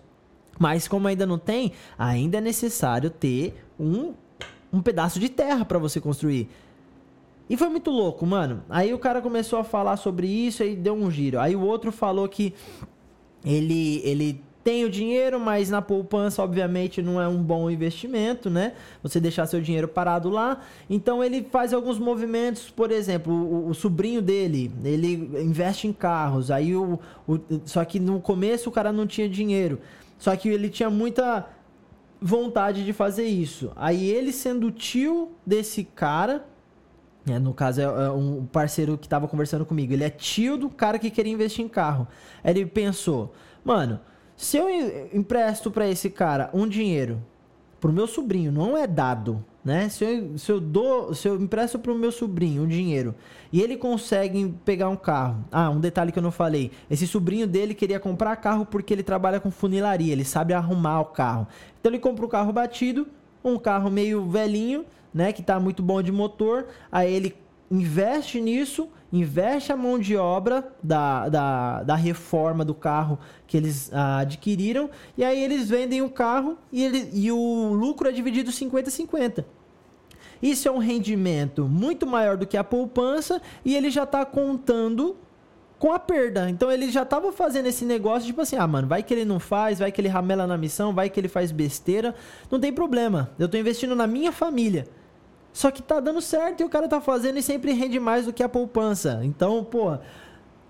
Mas 0.59 0.87
como 0.87 1.07
ainda 1.07 1.25
não 1.25 1.39
tem, 1.39 1.71
ainda 1.97 2.37
é 2.37 2.41
necessário 2.41 3.09
ter 3.09 3.55
um, 3.79 4.13
um 4.71 4.81
pedaço 4.81 5.19
de 5.19 5.29
terra 5.29 5.63
para 5.65 5.79
você 5.79 5.99
construir. 5.99 6.49
E 7.49 7.57
foi 7.57 7.69
muito 7.69 7.91
louco, 7.91 8.25
mano. 8.25 8.63
Aí 8.69 8.93
o 8.93 8.99
cara 8.99 9.21
começou 9.21 9.59
a 9.59 9.63
falar 9.63 9.97
sobre 9.97 10.27
isso 10.27 10.63
e 10.63 10.75
deu 10.75 10.93
um 10.93 11.11
giro. 11.11 11.39
Aí 11.39 11.55
o 11.55 11.61
outro 11.61 11.91
falou 11.91 12.27
que 12.29 12.53
ele, 13.43 14.01
ele 14.05 14.41
tem 14.63 14.85
o 14.85 14.89
dinheiro, 14.89 15.39
mas 15.39 15.69
na 15.69 15.81
poupança, 15.81 16.41
obviamente, 16.43 17.01
não 17.01 17.19
é 17.19 17.27
um 17.27 17.41
bom 17.41 17.69
investimento, 17.69 18.49
né? 18.49 18.73
Você 19.01 19.19
deixar 19.19 19.45
seu 19.47 19.59
dinheiro 19.59 19.87
parado 19.87 20.29
lá. 20.29 20.61
Então 20.89 21.23
ele 21.23 21.47
faz 21.51 21.73
alguns 21.73 21.97
movimentos, 21.97 22.69
por 22.69 22.91
exemplo, 22.91 23.33
o, 23.33 23.69
o 23.69 23.73
sobrinho 23.73 24.21
dele, 24.21 24.71
ele 24.83 25.13
investe 25.41 25.87
em 25.87 25.93
carros. 25.93 26.51
Aí 26.51 26.75
o, 26.75 26.99
o, 27.27 27.39
só 27.65 27.83
que 27.83 27.99
no 27.99 28.21
começo 28.21 28.69
o 28.69 28.71
cara 28.71 28.91
não 28.91 29.07
tinha 29.07 29.27
dinheiro. 29.27 29.79
Só 30.17 30.35
que 30.35 30.49
ele 30.49 30.69
tinha 30.69 30.89
muita 30.89 31.47
vontade 32.21 32.85
de 32.85 32.93
fazer 32.93 33.25
isso. 33.25 33.71
Aí 33.75 34.07
ele 34.09 34.31
sendo 34.31 34.69
tio 34.69 35.31
desse 35.43 35.83
cara, 35.83 36.45
é, 37.27 37.37
no 37.37 37.53
caso, 37.53 37.81
é, 37.81 37.83
é 37.83 38.11
um 38.11 38.45
parceiro 38.45 38.97
que 38.97 39.05
estava 39.05 39.27
conversando 39.27 39.65
comigo. 39.65 39.93
Ele 39.93 40.03
é 40.03 40.09
tio 40.09 40.57
do 40.57 40.69
cara 40.69 40.97
que 40.97 41.11
queria 41.11 41.31
investir 41.31 41.63
em 41.63 41.67
carro. 41.67 42.07
Ele 42.43 42.65
pensou, 42.65 43.33
mano, 43.63 43.99
se 44.35 44.57
eu 44.57 44.67
empresto 45.13 45.69
para 45.69 45.87
esse 45.87 46.09
cara 46.09 46.49
um 46.53 46.67
dinheiro 46.67 47.21
pro 47.79 47.93
meu 47.93 48.07
sobrinho, 48.07 48.51
não 48.51 48.75
é 48.75 48.87
dado, 48.87 49.43
né? 49.63 49.87
Se 49.89 50.03
eu, 50.03 50.37
se 50.37 50.51
eu 50.51 50.59
dou, 50.59 51.13
se 51.13 51.27
eu 51.27 51.39
empresto 51.39 51.77
pro 51.77 51.93
meu 51.93 52.11
sobrinho 52.11 52.63
um 52.63 52.67
dinheiro 52.67 53.13
e 53.53 53.61
ele 53.61 53.77
consegue 53.77 54.55
pegar 54.65 54.89
um 54.89 54.95
carro. 54.95 55.45
Ah, 55.51 55.69
um 55.69 55.79
detalhe 55.79 56.11
que 56.11 56.17
eu 56.17 56.23
não 56.23 56.31
falei. 56.31 56.71
Esse 56.89 57.05
sobrinho 57.05 57.45
dele 57.45 57.75
queria 57.75 57.99
comprar 57.99 58.35
carro 58.37 58.65
porque 58.65 58.93
ele 58.93 59.03
trabalha 59.03 59.39
com 59.39 59.51
funilaria, 59.51 60.11
ele 60.11 60.25
sabe 60.25 60.53
arrumar 60.53 61.01
o 61.01 61.05
carro. 61.05 61.47
Então 61.79 61.91
ele 61.91 61.99
compra 61.99 62.23
o 62.23 62.27
um 62.27 62.31
carro 62.31 62.51
batido, 62.51 63.07
um 63.43 63.59
carro 63.59 63.91
meio 63.91 64.27
velhinho 64.27 64.85
né, 65.13 65.31
que 65.33 65.41
está 65.41 65.59
muito 65.59 65.81
bom 65.83 66.01
de 66.01 66.11
motor, 66.11 66.67
aí 66.91 67.13
ele 67.13 67.35
investe 67.69 68.41
nisso, 68.41 68.89
investe 69.13 69.71
a 69.71 69.77
mão 69.77 69.97
de 69.97 70.17
obra 70.17 70.73
da, 70.83 71.29
da, 71.29 71.83
da 71.83 71.95
reforma 71.95 72.65
do 72.65 72.75
carro 72.75 73.17
que 73.47 73.55
eles 73.55 73.89
ah, 73.93 74.19
adquiriram, 74.19 74.89
e 75.17 75.23
aí 75.23 75.41
eles 75.41 75.69
vendem 75.69 76.01
o 76.01 76.09
carro 76.09 76.57
e, 76.71 76.83
ele, 76.83 77.09
e 77.13 77.31
o 77.31 77.73
lucro 77.73 78.09
é 78.09 78.11
dividido 78.11 78.51
50-50. 78.51 79.45
Isso 80.41 80.67
é 80.67 80.71
um 80.71 80.79
rendimento 80.79 81.67
muito 81.67 82.05
maior 82.05 82.35
do 82.35 82.47
que 82.47 82.57
a 82.57 82.63
poupança 82.63 83.41
e 83.63 83.75
ele 83.75 83.89
já 83.89 84.03
está 84.03 84.25
contando 84.25 85.15
com 85.77 85.93
a 85.93 85.99
perda. 85.99 86.49
Então 86.49 86.71
ele 86.71 86.91
já 86.91 87.03
estava 87.03 87.31
fazendo 87.31 87.67
esse 87.67 87.85
negócio, 87.85 88.27
tipo 88.27 88.41
assim, 88.41 88.55
ah, 88.55 88.67
mano, 88.67 88.87
vai 88.87 89.01
que 89.01 89.13
ele 89.13 89.23
não 89.23 89.39
faz, 89.39 89.79
vai 89.79 89.91
que 89.91 90.01
ele 90.01 90.07
ramela 90.07 90.45
na 90.45 90.57
missão, 90.57 90.93
vai 90.93 91.09
que 91.09 91.19
ele 91.19 91.27
faz 91.27 91.51
besteira, 91.51 92.15
não 92.49 92.59
tem 92.59 92.73
problema. 92.73 93.31
Eu 93.37 93.45
estou 93.45 93.59
investindo 93.59 93.95
na 93.95 94.07
minha 94.07 94.31
família. 94.31 94.87
Só 95.53 95.69
que 95.69 95.81
tá 95.81 95.99
dando 95.99 96.21
certo 96.21 96.61
e 96.61 96.63
o 96.63 96.69
cara 96.69 96.87
tá 96.87 97.01
fazendo 97.01 97.37
e 97.37 97.43
sempre 97.43 97.73
rende 97.73 97.99
mais 97.99 98.25
do 98.25 98.33
que 98.33 98.41
a 98.41 98.49
poupança. 98.49 99.19
Então, 99.23 99.63
pô, 99.63 99.97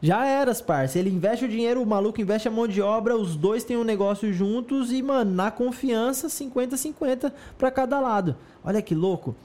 já 0.02 0.26
eras, 0.26 0.60
parça. 0.62 0.98
Ele 0.98 1.12
investe 1.12 1.46
o 1.46 1.48
dinheiro, 1.48 1.82
o 1.82 1.86
maluco 1.86 2.20
investe 2.20 2.48
a 2.48 2.52
mão 2.52 2.68
de 2.68 2.82
obra, 2.82 3.16
os 3.16 3.36
dois 3.36 3.64
têm 3.64 3.78
um 3.78 3.84
negócio 3.84 4.34
juntos 4.34 4.92
e, 4.92 5.02
mano, 5.02 5.32
na 5.32 5.52
confiança, 5.52 6.28
50-50 6.28 7.32
para 7.58 7.70
cada 7.70 8.00
lado. 8.00 8.36
Olha 8.64 8.82
que 8.82 8.96
louco. 8.96 9.36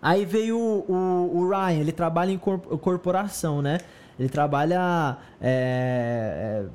Aí 0.00 0.24
veio 0.24 0.58
o, 0.58 0.84
o, 0.86 1.38
o, 1.38 1.48
Ryan, 1.48 1.80
ele 1.80 1.92
trabalha 1.92 2.30
em 2.30 2.38
corporação, 2.38 3.60
né? 3.60 3.78
Ele 4.18 4.28
trabalha 4.28 5.18
é, 5.40 6.62
é, 6.62 6.66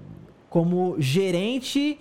como 0.49 0.95
gerente 0.99 1.99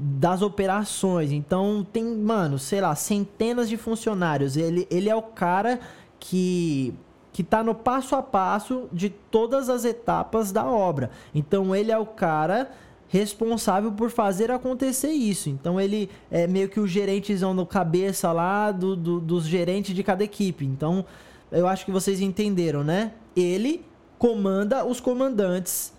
das 0.00 0.40
operações. 0.40 1.30
Então 1.30 1.86
tem, 1.92 2.04
mano, 2.04 2.58
sei 2.58 2.80
lá, 2.80 2.94
centenas 2.94 3.68
de 3.68 3.76
funcionários. 3.76 4.56
Ele, 4.56 4.86
ele 4.90 5.10
é 5.10 5.14
o 5.14 5.22
cara 5.22 5.78
que 6.18 6.94
que 7.32 7.42
está 7.42 7.62
no 7.62 7.76
passo 7.76 8.16
a 8.16 8.22
passo 8.22 8.88
de 8.92 9.08
todas 9.08 9.68
as 9.68 9.84
etapas 9.84 10.50
da 10.50 10.66
obra. 10.66 11.10
Então 11.32 11.74
ele 11.76 11.92
é 11.92 11.96
o 11.96 12.04
cara 12.04 12.72
responsável 13.08 13.92
por 13.92 14.10
fazer 14.10 14.50
acontecer 14.50 15.10
isso. 15.10 15.48
Então 15.48 15.80
ele 15.80 16.10
é 16.28 16.48
meio 16.48 16.68
que 16.68 16.80
o 16.80 16.88
gerentezão 16.88 17.54
no 17.54 17.64
cabeça 17.64 18.32
lá 18.32 18.72
do, 18.72 18.96
do, 18.96 19.20
dos 19.20 19.44
gerentes 19.44 19.94
de 19.94 20.02
cada 20.02 20.24
equipe. 20.24 20.64
Então 20.64 21.04
eu 21.52 21.68
acho 21.68 21.84
que 21.84 21.92
vocês 21.92 22.20
entenderam, 22.20 22.82
né? 22.82 23.12
Ele 23.36 23.84
comanda 24.18 24.84
os 24.84 25.00
comandantes 25.00 25.92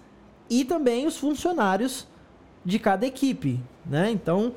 e 0.50 0.66
também 0.66 1.08
os 1.08 1.18
funcionários 1.18 2.08
de 2.64 2.78
cada 2.78 3.06
equipe, 3.06 3.60
né? 3.86 4.12
Então 4.12 4.54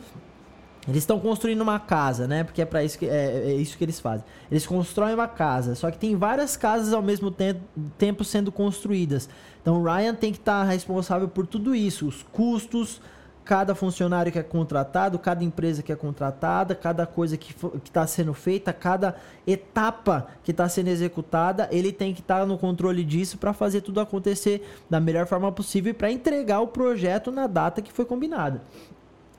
eles 0.87 0.99
estão 0.99 1.19
construindo 1.19 1.63
uma 1.63 1.79
casa, 1.79 2.29
né? 2.29 2.45
Porque 2.45 2.61
é 2.61 2.65
para 2.65 2.85
isso 2.85 2.99
que 2.99 3.07
é, 3.07 3.47
é, 3.47 3.55
isso 3.55 3.77
que 3.79 3.85
eles 3.85 3.99
fazem. 3.99 4.25
Eles 4.51 4.67
constroem 4.67 5.15
uma 5.15 5.29
casa, 5.29 5.75
só 5.75 5.91
que 5.91 5.99
tem 5.99 6.15
várias 6.15 6.57
casas 6.57 6.93
ao 6.93 7.03
mesmo 7.03 7.31
tempo, 7.31 7.61
tempo 7.97 8.23
sendo 8.23 8.53
construídas. 8.53 9.29
Então 9.63 9.81
o 9.81 9.85
Ryan 9.85 10.15
tem 10.15 10.31
que 10.31 10.39
estar 10.39 10.65
tá 10.65 10.71
responsável 10.71 11.27
por 11.27 11.47
tudo 11.47 11.75
isso, 11.75 12.07
os 12.07 12.23
custos, 12.23 13.01
cada 13.45 13.75
funcionário 13.75 14.33
que 14.33 14.39
é 14.39 14.43
contratado, 14.43 15.19
cada 15.19 15.45
empresa 15.45 15.83
que 15.83 15.93
é 15.93 15.97
contratada, 15.97 16.75
cada 16.75 17.07
coisa 17.07 17.37
que 17.37 17.55
está 17.85 18.07
sendo 18.07 18.33
feita, 18.33 18.73
cada 18.73 19.17
etapa 19.47 20.29
que 20.43 20.51
está 20.51 20.69
sendo 20.69 20.89
executada, 20.89 21.69
ele 21.71 21.93
tem 21.93 22.15
que 22.15 22.21
estar 22.21 22.41
tá 22.41 22.47
no 22.47 22.57
controle 22.57 23.05
disso 23.05 23.37
para 23.37 23.53
fazer 23.53 23.83
tudo 23.83 24.01
acontecer 24.01 24.67
da 24.89 24.99
melhor 24.99 25.27
forma 25.27 25.53
possível 25.53 25.91
e 25.91 25.95
para 25.95 26.11
entregar 26.11 26.61
o 26.61 26.69
projeto 26.69 27.31
na 27.31 27.47
data 27.47 27.83
que 27.83 27.93
foi 27.93 28.05
combinada. 28.05 28.63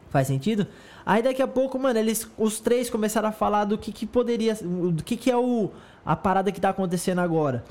Faz 0.10 0.28
sentido? 0.28 0.68
Aí 1.06 1.22
daqui 1.22 1.42
a 1.42 1.48
pouco, 1.48 1.78
mano, 1.78 2.00
eles 2.00 2.30
os 2.38 2.60
três 2.60 2.90
começaram 2.90 3.30
a 3.30 3.32
falar 3.32 3.66
do 3.66 3.78
que, 3.78 3.92
que 3.92 4.06
poderia. 4.06 4.56
Do 4.56 5.04
que, 5.04 5.18
que 5.18 5.30
é 5.30 5.38
o, 5.38 5.72
a 6.06 6.16
parada 6.16 6.52
que 6.52 6.60
tá 6.60 6.70
acontecendo 6.70 7.20
agora. 7.20 7.64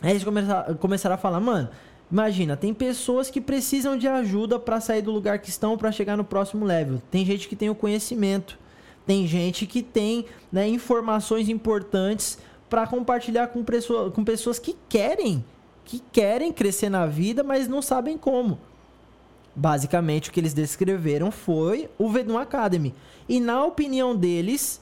Aí 0.00 0.10
eles 0.10 0.24
começaram, 0.24 0.74
começaram 0.76 1.14
a 1.14 1.18
falar, 1.18 1.40
mano, 1.40 1.68
imagina, 2.10 2.56
tem 2.56 2.74
pessoas 2.74 3.30
que 3.30 3.40
precisam 3.40 3.96
de 3.96 4.08
ajuda 4.08 4.58
para 4.58 4.80
sair 4.80 5.02
do 5.02 5.12
lugar 5.12 5.38
que 5.38 5.48
estão 5.48 5.76
para 5.76 5.92
chegar 5.92 6.16
no 6.16 6.24
próximo 6.24 6.64
level. 6.64 7.00
Tem 7.10 7.24
gente 7.24 7.48
que 7.48 7.54
tem 7.54 7.70
o 7.70 7.74
conhecimento. 7.74 8.58
Tem 9.06 9.26
gente 9.26 9.66
que 9.66 9.82
tem 9.82 10.26
né, 10.50 10.68
informações 10.68 11.48
importantes 11.48 12.38
para 12.68 12.86
compartilhar 12.86 13.48
com, 13.48 13.62
pessoa, 13.64 14.10
com 14.10 14.24
pessoas 14.24 14.58
que 14.58 14.76
querem, 14.88 15.44
que 15.84 16.00
querem 16.12 16.52
crescer 16.52 16.88
na 16.88 17.06
vida, 17.06 17.42
mas 17.42 17.68
não 17.68 17.82
sabem 17.82 18.16
como. 18.16 18.58
Basicamente, 19.54 20.30
o 20.30 20.32
que 20.32 20.40
eles 20.40 20.54
descreveram 20.54 21.30
foi 21.30 21.90
o 21.98 22.08
Vedum 22.08 22.38
Academy. 22.38 22.94
E, 23.28 23.38
na 23.38 23.64
opinião 23.64 24.16
deles, 24.16 24.80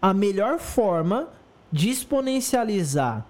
a 0.00 0.14
melhor 0.14 0.58
forma 0.58 1.28
de 1.70 1.90
exponencializar 1.90 3.26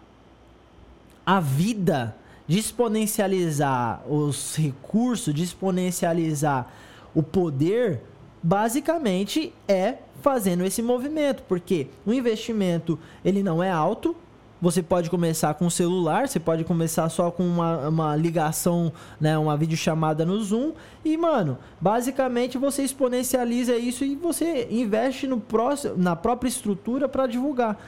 a 1.24 1.40
vida, 1.40 2.14
de 2.46 2.58
exponencializar 2.58 4.02
os 4.08 4.56
recursos, 4.56 5.32
de 5.32 5.42
exponencializar 5.42 6.68
o 7.14 7.22
poder, 7.22 8.02
basicamente 8.42 9.52
é 9.66 9.96
fazendo 10.20 10.64
esse 10.64 10.82
movimento, 10.82 11.42
porque 11.48 11.88
o 12.04 12.12
investimento 12.12 12.98
ele 13.24 13.42
não 13.42 13.62
é 13.62 13.70
alto, 13.70 14.14
você 14.60 14.82
pode 14.82 15.10
começar 15.10 15.54
com 15.54 15.66
o 15.66 15.70
celular, 15.70 16.28
você 16.28 16.40
pode 16.40 16.64
começar 16.64 17.08
só 17.08 17.30
com 17.30 17.44
uma, 17.44 17.88
uma 17.88 18.16
ligação, 18.16 18.92
né, 19.20 19.36
uma 19.36 19.56
videochamada 19.56 20.24
no 20.24 20.40
Zoom. 20.42 20.72
E, 21.04 21.16
mano, 21.16 21.58
basicamente 21.80 22.56
você 22.56 22.82
exponencializa 22.82 23.76
isso 23.76 24.04
e 24.04 24.14
você 24.16 24.66
investe 24.70 25.26
no 25.26 25.38
próximo, 25.38 25.94
na 25.96 26.16
própria 26.16 26.48
estrutura 26.48 27.08
para 27.08 27.26
divulgar. 27.26 27.78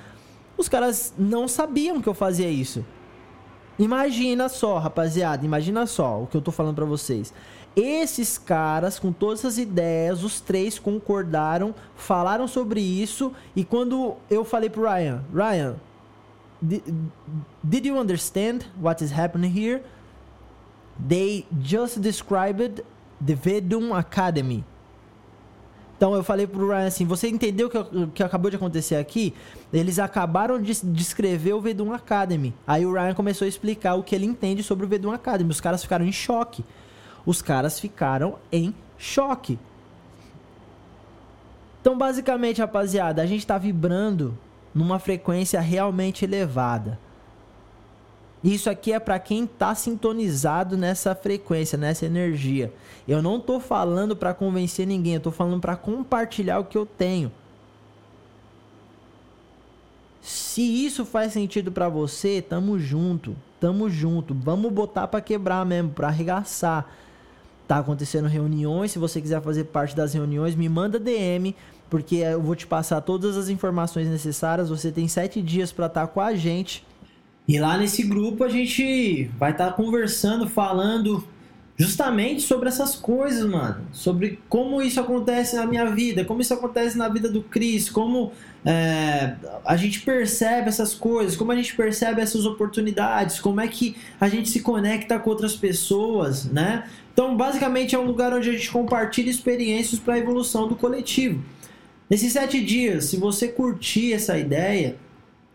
Os 0.57 0.69
caras 0.69 1.15
não 1.19 1.47
sabiam 1.47 2.01
que 2.01 2.09
eu 2.09 2.15
fazia 2.15 2.49
isso. 2.49 2.85
Imagina 3.79 4.49
só, 4.49 4.79
rapaziada, 4.79 5.45
imagina 5.45 5.87
só 5.87 6.23
o 6.23 6.27
que 6.27 6.37
eu 6.37 6.41
tô 6.41 6.51
falando 6.51 6.77
para 6.77 6.87
vocês. 6.87 7.33
Esses 7.75 8.39
caras, 8.39 8.99
com 8.99 9.13
todas 9.13 9.41
essas 9.41 9.59
ideias, 9.59 10.25
os 10.25 10.41
três 10.41 10.79
concordaram, 10.79 11.75
falaram 11.95 12.49
sobre 12.49 12.81
isso. 12.81 13.33
E 13.55 13.65
quando 13.65 14.15
eu 14.31 14.47
falei 14.47 14.71
pro 14.71 14.89
Ryan, 14.89 15.23
Ryan, 15.31 15.77
did, 16.63 17.87
you 17.87 17.99
understand 17.99 18.67
what 18.81 19.03
is 19.03 19.13
happening 19.13 19.51
here? 19.51 19.83
They 20.99 21.47
just 21.63 22.01
described 22.01 22.83
the 23.21 23.35
Vedum 23.35 23.93
Academy. 23.93 24.65
Então 25.97 26.15
eu 26.15 26.23
falei 26.23 26.47
pro 26.47 26.69
Ryan 26.69 26.87
assim, 26.87 27.07
você 27.07 27.29
entendeu 27.29 27.69
o 27.69 27.71
que, 27.71 28.07
que 28.15 28.23
acabou 28.23 28.51
de 28.51 28.57
acontecer 28.57 28.97
aqui? 28.97 29.33
Eles 29.73 29.99
acabaram 29.99 30.61
de 30.61 30.73
descrever 30.85 31.55
o 31.55 31.61
Vedum 31.61 31.93
Academy. 31.93 32.53
Aí 32.67 32.85
o 32.85 32.93
Ryan 32.93 33.15
começou 33.15 33.47
a 33.47 33.49
explicar 33.49 33.95
o 33.95 34.03
que 34.03 34.15
ele 34.15 34.27
entende 34.27 34.63
sobre 34.63 34.85
o 34.85 34.89
Vedum 34.89 35.11
Academy. 35.11 35.51
Os 35.51 35.61
caras 35.61 35.83
ficaram 35.83 36.05
em 36.05 36.13
choque. 36.13 36.65
Os 37.25 37.41
caras 37.41 37.81
ficaram 37.81 38.39
em 38.53 38.75
choque. 38.99 39.59
Então, 41.81 41.97
basicamente, 41.97 42.61
rapaziada, 42.61 43.23
a 43.23 43.27
gente 43.27 43.41
está 43.41 43.57
vibrando 43.57 44.37
numa 44.77 44.99
frequência 44.99 45.59
realmente 45.59 46.23
elevada. 46.27 46.99
Isso 48.45 48.69
aqui 48.69 48.93
é 48.93 49.01
para 49.01 49.19
quem 49.19 49.45
está 49.45 49.75
sintonizado 49.75 50.77
nessa 50.77 51.15
frequência, 51.15 51.79
nessa 51.79 52.05
energia. 52.05 52.71
Eu 53.09 53.23
não 53.23 53.39
estou 53.39 53.59
falando 53.59 54.15
para 54.15 54.35
convencer 54.35 54.87
ninguém, 54.87 55.15
eu 55.15 55.19
estou 55.19 55.33
falando 55.33 55.63
para 55.63 55.77
compartilhar 55.77 56.59
o 56.59 56.65
que 56.67 56.77
eu 56.77 56.85
tenho. 56.85 57.33
Se 60.21 60.61
isso 60.61 61.07
faz 61.07 61.33
sentido 61.33 61.73
para 61.73 61.89
você, 61.89 62.43
tamo 62.43 62.79
junto, 62.79 63.35
tamo 63.59 63.89
junto. 63.89 64.35
Vamos 64.35 64.71
botar 64.71 65.09
para 65.09 65.23
quebrar 65.23 65.65
mesmo, 65.65 65.91
para 65.91 66.09
arregaçar. 66.09 66.87
Tá 67.67 67.79
acontecendo 67.79 68.29
reuniões, 68.29 68.93
se 68.93 68.99
você 68.99 69.23
quiser 69.23 69.41
fazer 69.41 69.65
parte 69.65 69.97
das 69.97 70.13
reuniões, 70.13 70.55
me 70.55 70.69
manda 70.69 71.01
DM 71.01 71.57
porque 71.89 72.17
eu 72.17 72.43
vou 72.43 72.55
te 72.55 72.67
passar 72.67 73.01
todas 73.01 73.37
as 73.37 73.49
informações 73.49 74.09
necessárias. 74.09 74.69
Você 74.69 74.91
tem 74.91 75.07
sete 75.09 75.41
dias 75.41 75.73
para 75.73 75.87
estar 75.87 76.07
tá 76.07 76.07
com 76.07 76.21
a 76.21 76.35
gente. 76.35 76.85
E 77.49 77.59
lá 77.59 77.79
nesse 77.79 78.03
grupo 78.03 78.43
a 78.43 78.49
gente 78.49 79.31
vai 79.39 79.53
estar 79.53 79.69
tá 79.69 79.73
conversando, 79.73 80.49
falando 80.49 81.25
justamente 81.79 82.43
sobre 82.43 82.69
essas 82.69 82.97
coisas, 82.97 83.49
mano. 83.49 83.87
Sobre 83.93 84.41
como 84.49 84.81
isso 84.81 84.99
acontece 84.99 85.57
na 85.57 85.67
minha 85.67 85.85
vida, 85.87 86.25
como 86.25 86.41
isso 86.41 86.55
acontece 86.55 86.97
na 86.97 87.09
vida 87.09 87.29
do 87.29 87.43
Cris, 87.43 87.91
como 87.91 88.33
é, 88.65 89.37
a 89.65 89.77
gente 89.77 90.01
percebe 90.01 90.69
essas 90.69 90.95
coisas, 90.95 91.37
como 91.37 91.53
a 91.53 91.57
gente 91.57 91.77
percebe 91.77 92.21
essas 92.21 92.47
oportunidades, 92.47 93.39
como 93.39 93.61
é 93.61 93.69
que 93.69 93.97
a 94.21 94.29
gente 94.29 94.49
se 94.49 94.61
conecta 94.61 95.19
com 95.19 95.31
outras 95.31 95.55
pessoas, 95.55 96.47
né? 96.47 96.85
Então, 97.13 97.37
basicamente, 97.37 97.95
é 97.95 97.99
um 97.99 98.05
lugar 98.05 98.33
onde 98.33 98.51
a 98.51 98.53
gente 98.53 98.71
compartilha 98.71 99.31
experiências 99.31 100.01
para 100.01 100.15
a 100.15 100.19
evolução 100.19 100.69
do 100.69 100.75
coletivo. 100.75 101.43
Nesses 102.09 102.33
sete 102.33 102.65
dias, 102.65 103.07
se 103.07 103.17
você 103.17 103.49
curtir 103.49 104.13
essa 104.13 104.39
ideia, 104.39 104.97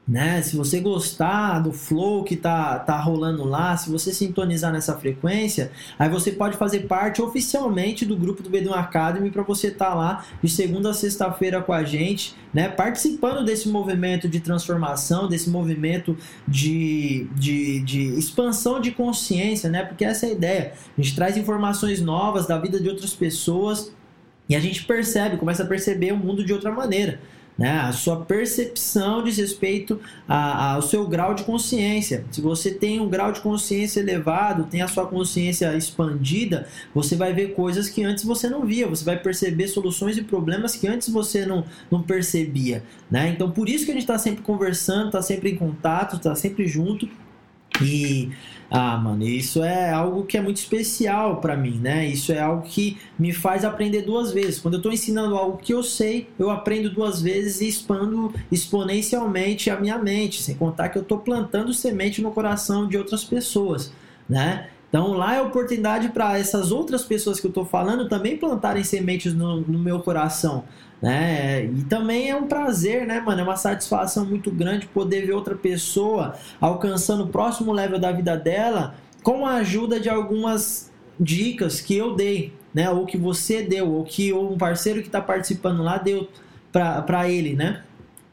né? 0.08 0.42
Se 0.42 0.58
você 0.58 0.82
gostar 0.82 1.60
do 1.60 1.72
flow 1.72 2.24
que 2.26 2.36
tá, 2.36 2.80
tá 2.80 3.00
rolando 3.00 3.46
lá, 3.46 3.78
se 3.78 3.90
você 3.90 4.14
sintonizar 4.14 4.72
nessa 4.74 4.98
frequência, 4.98 5.72
aí 5.98 6.10
você 6.10 6.32
pode 6.32 6.58
fazer 6.58 6.82
parte 6.82 7.22
oficialmente 7.22 8.06
do 8.06 8.18
grupo 8.18 8.44
do 8.44 8.50
Bedão 8.50 8.74
Academy 8.74 9.32
para 9.32 9.44
você 9.44 9.68
estar 9.68 9.92
tá 9.92 9.94
lá 9.94 10.26
de 10.44 10.50
segunda 10.50 10.90
a 10.90 10.94
sexta-feira 10.94 11.62
com 11.62 11.72
a 11.72 11.86
gente, 11.86 12.36
né? 12.54 12.68
Participando 12.68 13.46
desse 13.46 13.70
movimento 13.70 14.28
de 14.28 14.42
transformação, 14.42 15.30
desse 15.30 15.50
movimento 15.50 16.18
de, 16.46 17.28
de, 17.36 17.80
de 17.80 18.20
expansão 18.20 18.82
de 18.82 18.92
consciência, 18.92 19.70
né? 19.70 19.86
Porque 19.86 20.04
essa 20.04 20.26
é 20.26 20.30
a 20.30 20.34
ideia. 20.34 20.74
A 20.98 21.02
gente 21.02 21.16
traz 21.16 21.38
informações 21.38 22.02
novas 22.02 22.48
da 22.48 22.60
vida 22.60 22.82
de 22.82 22.90
outras 22.90 23.14
pessoas 23.14 23.94
e 24.52 24.56
a 24.56 24.60
gente 24.60 24.84
percebe, 24.84 25.38
começa 25.38 25.64
a 25.64 25.66
perceber 25.66 26.12
o 26.12 26.18
mundo 26.18 26.44
de 26.44 26.52
outra 26.52 26.74
maneira. 26.74 27.22
né? 27.58 27.80
A 27.80 27.94
sua 27.94 28.18
percepção 28.26 29.24
diz 29.24 29.38
respeito 29.38 29.98
a, 30.28 30.74
ao 30.74 30.82
seu 30.82 31.08
grau 31.08 31.34
de 31.34 31.46
consciência. 31.46 32.26
Se 32.30 32.42
você 32.42 32.70
tem 32.72 33.00
um 33.00 33.08
grau 33.08 33.32
de 33.32 33.40
consciência 33.40 34.02
elevado, 34.02 34.66
tem 34.66 34.82
a 34.82 34.90
sua 34.90 35.08
consciência 35.08 35.74
expandida, 35.78 36.68
você 36.94 37.16
vai 37.16 37.32
ver 37.32 37.54
coisas 37.54 37.88
que 37.88 38.04
antes 38.04 38.26
você 38.26 38.50
não 38.50 38.66
via, 38.66 38.90
você 38.90 39.06
vai 39.06 39.18
perceber 39.18 39.70
soluções 39.70 40.18
e 40.18 40.22
problemas 40.22 40.76
que 40.76 40.86
antes 40.86 41.08
você 41.08 41.46
não, 41.46 41.64
não 41.90 42.02
percebia, 42.02 42.84
né? 43.10 43.30
Então, 43.30 43.50
por 43.52 43.70
isso 43.70 43.86
que 43.86 43.92
a 43.92 43.94
gente 43.94 44.04
está 44.04 44.18
sempre 44.18 44.44
conversando, 44.44 45.06
está 45.06 45.22
sempre 45.22 45.52
em 45.52 45.56
contato, 45.56 46.18
está 46.18 46.36
sempre 46.36 46.68
junto 46.68 47.08
e 47.84 48.32
ah, 48.74 48.96
mano, 48.98 49.28
isso 49.28 49.62
é 49.62 49.92
algo 49.92 50.24
que 50.24 50.38
é 50.38 50.42
muito 50.42 50.56
especial 50.56 51.42
para 51.42 51.58
mim, 51.58 51.78
né? 51.78 52.08
Isso 52.08 52.32
é 52.32 52.40
algo 52.40 52.62
que 52.62 52.98
me 53.20 53.34
faz 53.34 53.66
aprender 53.66 54.04
duas 54.04 54.32
vezes. 54.32 54.60
Quando 54.60 54.76
eu 54.76 54.82
tô 54.82 54.90
ensinando 54.90 55.36
algo 55.36 55.58
que 55.58 55.74
eu 55.74 55.84
sei, 55.84 56.30
eu 56.40 56.50
aprendo 56.50 56.90
duas 56.90 57.22
vezes 57.22 57.60
e 57.60 57.68
expando 57.68 58.34
exponencialmente 58.50 59.70
a 59.70 59.78
minha 59.78 59.98
mente, 59.98 60.42
sem 60.42 60.56
contar 60.56 60.88
que 60.88 60.98
eu 60.98 61.04
tô 61.04 61.18
plantando 61.18 61.74
semente 61.74 62.22
no 62.22 62.32
coração 62.32 62.88
de 62.88 62.98
outras 62.98 63.26
pessoas, 63.26 63.92
né? 64.30 64.70
Então 64.92 65.14
lá 65.14 65.36
é 65.36 65.42
oportunidade 65.42 66.10
para 66.10 66.38
essas 66.38 66.70
outras 66.70 67.06
pessoas 67.06 67.40
que 67.40 67.48
eu 67.48 67.50
estou 67.50 67.64
falando 67.64 68.10
também 68.10 68.36
plantarem 68.36 68.84
sementes 68.84 69.34
no, 69.34 69.62
no, 69.62 69.80
meu 69.80 70.02
coração, 70.02 70.66
né? 71.02 71.64
E 71.64 71.86
também 71.86 72.30
é 72.30 72.36
um 72.36 72.46
prazer, 72.46 73.08
né, 73.08 73.22
mano? 73.22 73.40
É 73.40 73.44
uma 73.46 73.56
satisfação 73.56 74.26
muito 74.26 74.52
grande 74.52 74.88
poder 74.88 75.26
ver 75.26 75.32
outra 75.32 75.56
pessoa 75.56 76.36
alcançando 76.60 77.24
o 77.24 77.28
próximo 77.28 77.72
level 77.72 77.98
da 77.98 78.12
vida 78.12 78.36
dela 78.36 78.94
com 79.24 79.46
a 79.46 79.56
ajuda 79.56 79.98
de 79.98 80.10
algumas 80.10 80.92
dicas 81.18 81.80
que 81.80 81.96
eu 81.96 82.14
dei, 82.14 82.54
né? 82.74 82.90
Ou 82.90 83.06
que 83.06 83.18
você 83.18 83.64
deu, 83.64 83.90
ou 83.90 84.04
que 84.04 84.34
um 84.34 84.58
parceiro 84.58 85.00
que 85.00 85.08
está 85.08 85.22
participando 85.22 85.82
lá 85.82 86.00
deu 86.00 86.28
para 86.70 87.30
ele, 87.30 87.54
né? 87.54 87.82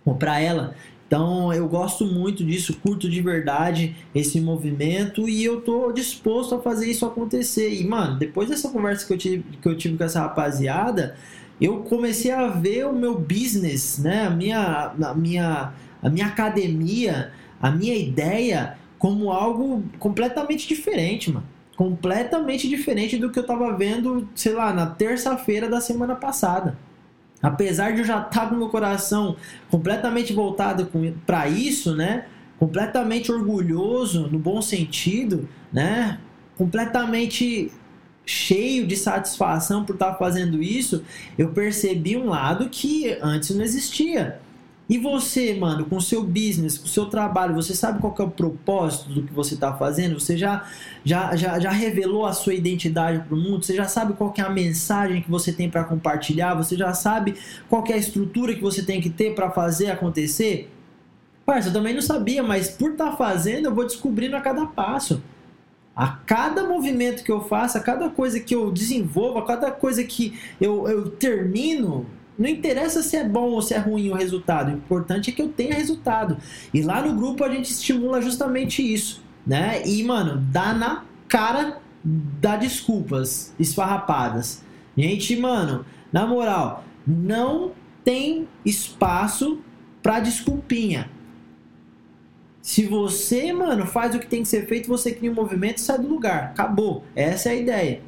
Ou 0.05 0.17
para 0.17 0.41
ela. 0.41 0.75
Então 1.09 1.51
eu 1.55 1.67
gosto 1.67 2.05
muito 2.05 2.45
disso, 2.45 2.79
curto 2.83 3.09
de 3.09 3.23
verdade 3.23 3.97
esse 4.15 4.39
movimento 4.39 5.27
e 5.27 5.43
eu 5.43 5.63
tô 5.63 5.91
disposto 5.91 6.55
a 6.55 6.61
fazer 6.61 6.89
isso 6.91 7.07
acontecer. 7.07 7.73
E 7.73 7.83
mano, 7.83 8.19
depois 8.19 8.51
dessa 8.51 8.69
conversa 8.69 9.07
que 9.07 9.15
eu 9.15 9.19
tive, 9.19 9.45
que 9.61 9.69
eu 9.69 9.77
tive 9.77 9.97
com 9.97 10.05
essa 10.05 10.21
rapaziada, 10.21 11.17
eu 11.59 11.79
comecei 11.79 12.31
a 12.31 12.47
ver 12.49 12.87
o 12.87 12.93
meu 12.93 13.19
business, 13.19 13.99
né, 13.99 14.27
a 14.27 14.31
minha, 14.31 14.93
a 15.03 15.15
minha, 15.15 15.73
a 16.03 16.11
minha 16.11 16.27
academia, 16.27 17.33
a 17.61 17.71
minha 17.71 17.97
ideia 17.97 18.77
como 18.99 19.31
algo 19.31 19.83
completamente 19.99 20.69
diferente, 20.69 21.33
mano. 21.33 21.47
Completamente 21.77 22.69
diferente 22.69 23.17
do 23.17 23.31
que 23.31 23.39
eu 23.39 23.47
tava 23.47 23.73
vendo, 23.77 24.29
sei 24.35 24.53
lá, 24.53 24.73
na 24.73 24.87
terça-feira 24.87 25.69
da 25.69 25.81
semana 25.81 26.17
passada. 26.17 26.77
Apesar 27.43 27.93
de 27.93 28.01
eu 28.01 28.05
já 28.05 28.21
estar 28.21 28.49
com 28.49 28.57
meu 28.57 28.69
coração 28.69 29.37
completamente 29.71 30.33
voltado 30.33 30.91
para 31.25 31.49
isso, 31.49 31.95
né? 31.95 32.27
Completamente 32.59 33.31
orgulhoso, 33.31 34.29
no 34.29 34.39
bom 34.39 34.61
sentido, 34.61 35.49
né? 35.73 36.19
Completamente 36.57 37.71
cheio 38.27 38.87
de 38.87 38.97
satisfação 38.97 39.85
por 39.85 39.95
estar 39.95 40.15
fazendo 40.17 40.63
isso, 40.63 41.03
eu 41.39 41.51
percebi 41.51 42.17
um 42.17 42.27
lado 42.27 42.69
que 42.69 43.17
antes 43.23 43.57
não 43.57 43.65
existia. 43.65 44.41
E 44.89 44.97
você, 44.97 45.53
mano, 45.55 45.85
com 45.85 45.97
o 45.97 46.01
seu 46.01 46.25
business, 46.25 46.79
com 46.79 46.87
o 46.87 46.89
seu 46.89 47.07
trabalho, 47.07 47.55
você 47.55 47.75
sabe 47.75 48.01
qual 48.01 48.15
é 48.19 48.23
o 48.23 48.31
propósito 48.31 49.11
do 49.11 49.23
que 49.23 49.33
você 49.35 49.53
está 49.53 49.75
fazendo? 49.75 50.19
Você 50.19 50.35
já, 50.35 50.67
já, 51.05 51.37
já, 51.37 51.59
já 51.59 51.71
revelou 51.71 52.25
a 52.25 52.33
sua 52.33 52.55
identidade 52.55 53.19
para 53.19 53.35
o 53.35 53.39
mundo? 53.39 53.67
Você 53.67 53.75
já 53.75 53.87
sabe 53.87 54.15
qual 54.15 54.33
é 54.39 54.41
a 54.41 54.49
mensagem 54.49 55.21
que 55.21 55.31
você 55.31 55.53
tem 55.53 55.69
para 55.69 55.85
compartilhar? 55.85 56.55
Você 56.55 56.75
já 56.75 56.95
sabe 56.95 57.35
qual 57.69 57.85
é 57.87 57.93
a 57.93 57.99
estrutura 57.99 58.55
que 58.55 58.63
você 58.63 58.83
tem 58.83 58.99
que 58.99 59.11
ter 59.11 59.35
para 59.35 59.51
fazer 59.51 59.91
acontecer? 59.91 60.71
Parça, 61.45 61.69
eu 61.69 61.73
também 61.75 61.93
não 61.93 62.03
sabia, 62.03 62.43
mas 62.43 62.71
por 62.71 62.93
estar 62.93 63.11
tá 63.11 63.17
fazendo, 63.17 63.67
eu 63.67 63.75
vou 63.75 63.85
descobrindo 63.85 64.37
a 64.37 64.41
cada 64.41 64.65
passo. 64.65 65.23
A 65.95 66.07
cada 66.09 66.63
movimento 66.63 67.25
que 67.25 67.33
eu 67.33 67.43
faço, 67.43 67.77
a 67.77 67.81
cada 67.81 68.09
coisa 68.09 68.41
que 68.41 68.55
eu 68.55 68.71
desenvolvo, 68.71 69.39
a 69.39 69.47
cada 69.47 69.71
coisa 69.71 70.03
que 70.03 70.39
eu, 70.59 70.89
eu 70.89 71.11
termino, 71.11 72.07
não 72.39 72.49
interessa 72.49 73.03
se 73.03 73.17
é 73.17 73.25
bom 73.25 73.51
ou 73.51 73.61
se 73.61 73.75
é 73.75 73.79
ruim 73.79 74.11
o 74.11 74.15
resultado, 74.15 74.71
o 74.71 74.75
importante 74.75 75.31
é 75.31 75.33
que 75.33 75.43
eu 75.43 75.49
tenha 75.49 75.75
resultado. 75.75 76.37
E 76.73 76.83
lá 76.83 77.03
no 77.03 77.15
grupo 77.17 77.43
a 77.45 77.49
gente 77.49 77.71
estimula 77.71 78.23
justamente 78.23 78.81
isso, 78.81 79.23
né? 79.47 79.83
E, 79.85 80.05
mano, 80.05 80.39
dá 80.53 80.73
na 80.73 81.05
cara 81.27 81.81
dá 82.05 82.57
desculpas 82.57 83.53
esfarrapadas. 83.59 84.63
Gente, 84.97 85.37
mano, 85.37 85.85
na 86.13 86.27
moral, 86.27 86.85
não 87.07 87.73
tem 88.05 88.49
espaço 88.65 89.61
pra 90.03 90.21
desculpinha. 90.21 91.11
Se 92.63 92.87
você, 92.87 93.53
mano, 93.53 93.87
faz 93.87 94.15
o 94.15 94.19
que 94.19 94.27
tem 94.27 94.43
que 94.43 94.49
ser 94.49 94.67
feito, 94.67 94.89
você 94.89 95.13
cria 95.13 95.31
um 95.31 95.35
movimento 95.35 95.79
e 95.79 95.81
sai 95.81 95.99
do 95.99 96.09
lugar. 96.09 96.51
Acabou. 96.51 97.05
Essa 97.15 97.49
é 97.51 97.53
a 97.53 97.57
ideia 97.57 98.03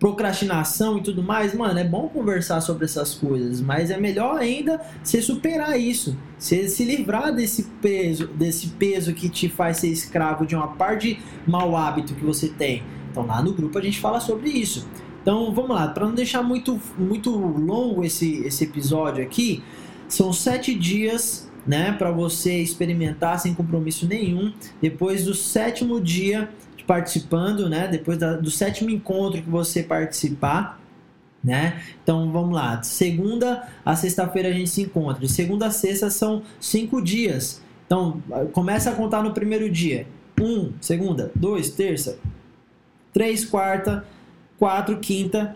procrastinação 0.00 0.96
e 0.96 1.02
tudo 1.02 1.22
mais, 1.22 1.54
mano, 1.54 1.78
é 1.78 1.84
bom 1.84 2.08
conversar 2.08 2.62
sobre 2.62 2.86
essas 2.86 3.14
coisas, 3.14 3.60
mas 3.60 3.90
é 3.90 3.98
melhor 3.98 4.38
ainda 4.38 4.80
você 5.02 5.20
superar 5.20 5.78
isso, 5.78 6.16
você 6.38 6.66
se 6.70 6.84
livrar 6.84 7.34
desse 7.34 7.64
peso, 7.82 8.26
desse 8.28 8.68
peso 8.68 9.12
que 9.12 9.28
te 9.28 9.46
faz 9.50 9.76
ser 9.76 9.88
escravo 9.88 10.46
de 10.46 10.56
uma 10.56 10.68
parte 10.68 11.14
de 11.14 11.20
mau 11.46 11.76
hábito 11.76 12.14
que 12.14 12.24
você 12.24 12.48
tem. 12.48 12.82
Então 13.10 13.26
lá 13.26 13.42
no 13.42 13.52
grupo 13.52 13.78
a 13.78 13.82
gente 13.82 14.00
fala 14.00 14.20
sobre 14.20 14.48
isso. 14.48 14.88
Então 15.20 15.52
vamos 15.52 15.76
lá, 15.76 15.88
para 15.88 16.06
não 16.06 16.14
deixar 16.14 16.42
muito, 16.42 16.80
muito 16.98 17.30
longo 17.30 18.02
esse, 18.02 18.38
esse 18.46 18.64
episódio 18.64 19.22
aqui, 19.22 19.62
são 20.08 20.32
sete 20.32 20.74
dias 20.74 21.50
né, 21.66 21.92
para 21.92 22.10
você 22.10 22.56
experimentar 22.58 23.38
sem 23.38 23.52
compromisso 23.52 24.06
nenhum. 24.06 24.50
Depois 24.80 25.26
do 25.26 25.34
sétimo 25.34 26.00
dia, 26.00 26.48
participando, 26.90 27.68
né? 27.68 27.86
Depois 27.86 28.18
da, 28.18 28.34
do 28.34 28.50
sétimo 28.50 28.90
encontro 28.90 29.40
que 29.40 29.48
você 29.48 29.80
participar, 29.80 30.80
né? 31.42 31.80
Então 32.02 32.32
vamos 32.32 32.52
lá. 32.52 32.82
Segunda 32.82 33.68
a 33.84 33.94
sexta-feira 33.94 34.48
a 34.48 34.52
gente 34.52 34.70
se 34.70 34.82
encontra. 34.82 35.20
De 35.20 35.28
segunda 35.28 35.66
a 35.66 35.70
sexta 35.70 36.10
são 36.10 36.42
cinco 36.58 37.00
dias. 37.00 37.62
Então 37.86 38.20
começa 38.52 38.90
a 38.90 38.92
contar 38.92 39.22
no 39.22 39.32
primeiro 39.32 39.70
dia. 39.70 40.04
Um, 40.40 40.72
segunda, 40.80 41.30
dois, 41.32 41.70
terça, 41.70 42.18
três, 43.12 43.44
quarta, 43.44 44.04
quatro, 44.58 44.98
quinta, 44.98 45.54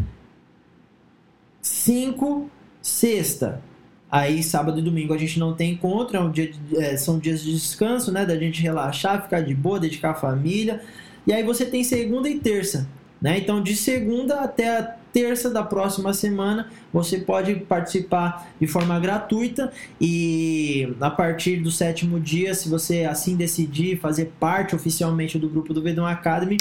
cinco, 1.60 2.48
sexta. 2.80 3.60
Aí 4.08 4.40
sábado 4.44 4.78
e 4.78 4.82
domingo 4.82 5.12
a 5.12 5.18
gente 5.18 5.40
não 5.40 5.52
tem 5.52 5.72
encontro, 5.72 6.16
é 6.16 6.20
um 6.20 6.30
dia 6.30 6.52
de, 6.52 6.76
é, 6.76 6.96
são 6.96 7.18
dias 7.18 7.42
de 7.42 7.52
descanso, 7.52 8.12
né? 8.12 8.24
Da 8.24 8.36
gente 8.38 8.62
relaxar, 8.62 9.20
ficar 9.20 9.40
de 9.40 9.52
boa, 9.52 9.80
dedicar 9.80 10.12
a 10.12 10.14
família. 10.14 10.80
E 11.26 11.32
aí 11.32 11.42
você 11.42 11.64
tem 11.64 11.82
segunda 11.82 12.28
e 12.28 12.38
terça. 12.38 12.88
Né? 13.20 13.38
Então, 13.38 13.62
de 13.62 13.74
segunda 13.74 14.40
até 14.40 14.78
a 14.78 14.82
terça 14.82 15.48
da 15.48 15.62
próxima 15.62 16.12
semana, 16.12 16.68
você 16.92 17.18
pode 17.18 17.54
participar 17.54 18.52
de 18.60 18.66
forma 18.66 18.98
gratuita 18.98 19.72
e 20.00 20.92
a 21.00 21.08
partir 21.08 21.58
do 21.58 21.70
sétimo 21.70 22.18
dia, 22.18 22.52
se 22.52 22.68
você 22.68 23.04
assim 23.04 23.36
decidir 23.36 23.98
fazer 23.98 24.32
parte 24.40 24.74
oficialmente 24.74 25.38
do 25.38 25.48
grupo 25.48 25.72
do 25.72 25.80
Vedão 25.80 26.04
Academy, 26.04 26.56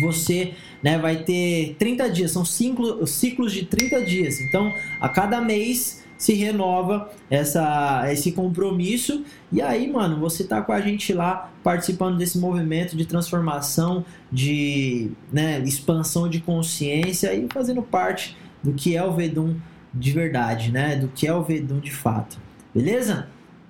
você 0.00 0.52
né, 0.82 0.98
vai 0.98 1.16
ter 1.16 1.74
30 1.78 2.10
dias, 2.10 2.30
são 2.30 2.44
ciclo, 2.44 3.06
ciclos 3.06 3.52
de 3.52 3.64
30 3.64 4.02
dias. 4.04 4.40
Então, 4.40 4.72
a 5.00 5.08
cada 5.08 5.40
mês 5.40 6.01
se 6.22 6.34
renova 6.34 7.10
essa, 7.28 8.04
esse 8.12 8.30
compromisso. 8.30 9.24
E 9.50 9.60
aí, 9.60 9.90
mano, 9.90 10.20
você 10.20 10.44
tá 10.44 10.62
com 10.62 10.70
a 10.70 10.80
gente 10.80 11.12
lá 11.12 11.50
participando 11.64 12.16
desse 12.16 12.38
movimento 12.38 12.96
de 12.96 13.04
transformação, 13.04 14.04
de 14.30 15.10
né, 15.32 15.58
expansão 15.62 16.28
de 16.28 16.38
consciência 16.40 17.34
e 17.34 17.48
fazendo 17.52 17.82
parte 17.82 18.36
do 18.62 18.72
que 18.72 18.96
é 18.96 19.02
o 19.04 19.12
Vedum 19.12 19.56
de 19.92 20.12
verdade, 20.12 20.70
né? 20.70 20.94
Do 20.94 21.08
que 21.08 21.26
é 21.26 21.34
o 21.34 21.42
Vedum 21.42 21.80
de 21.80 21.90
fato. 21.90 22.38
Beleza? 22.72 23.26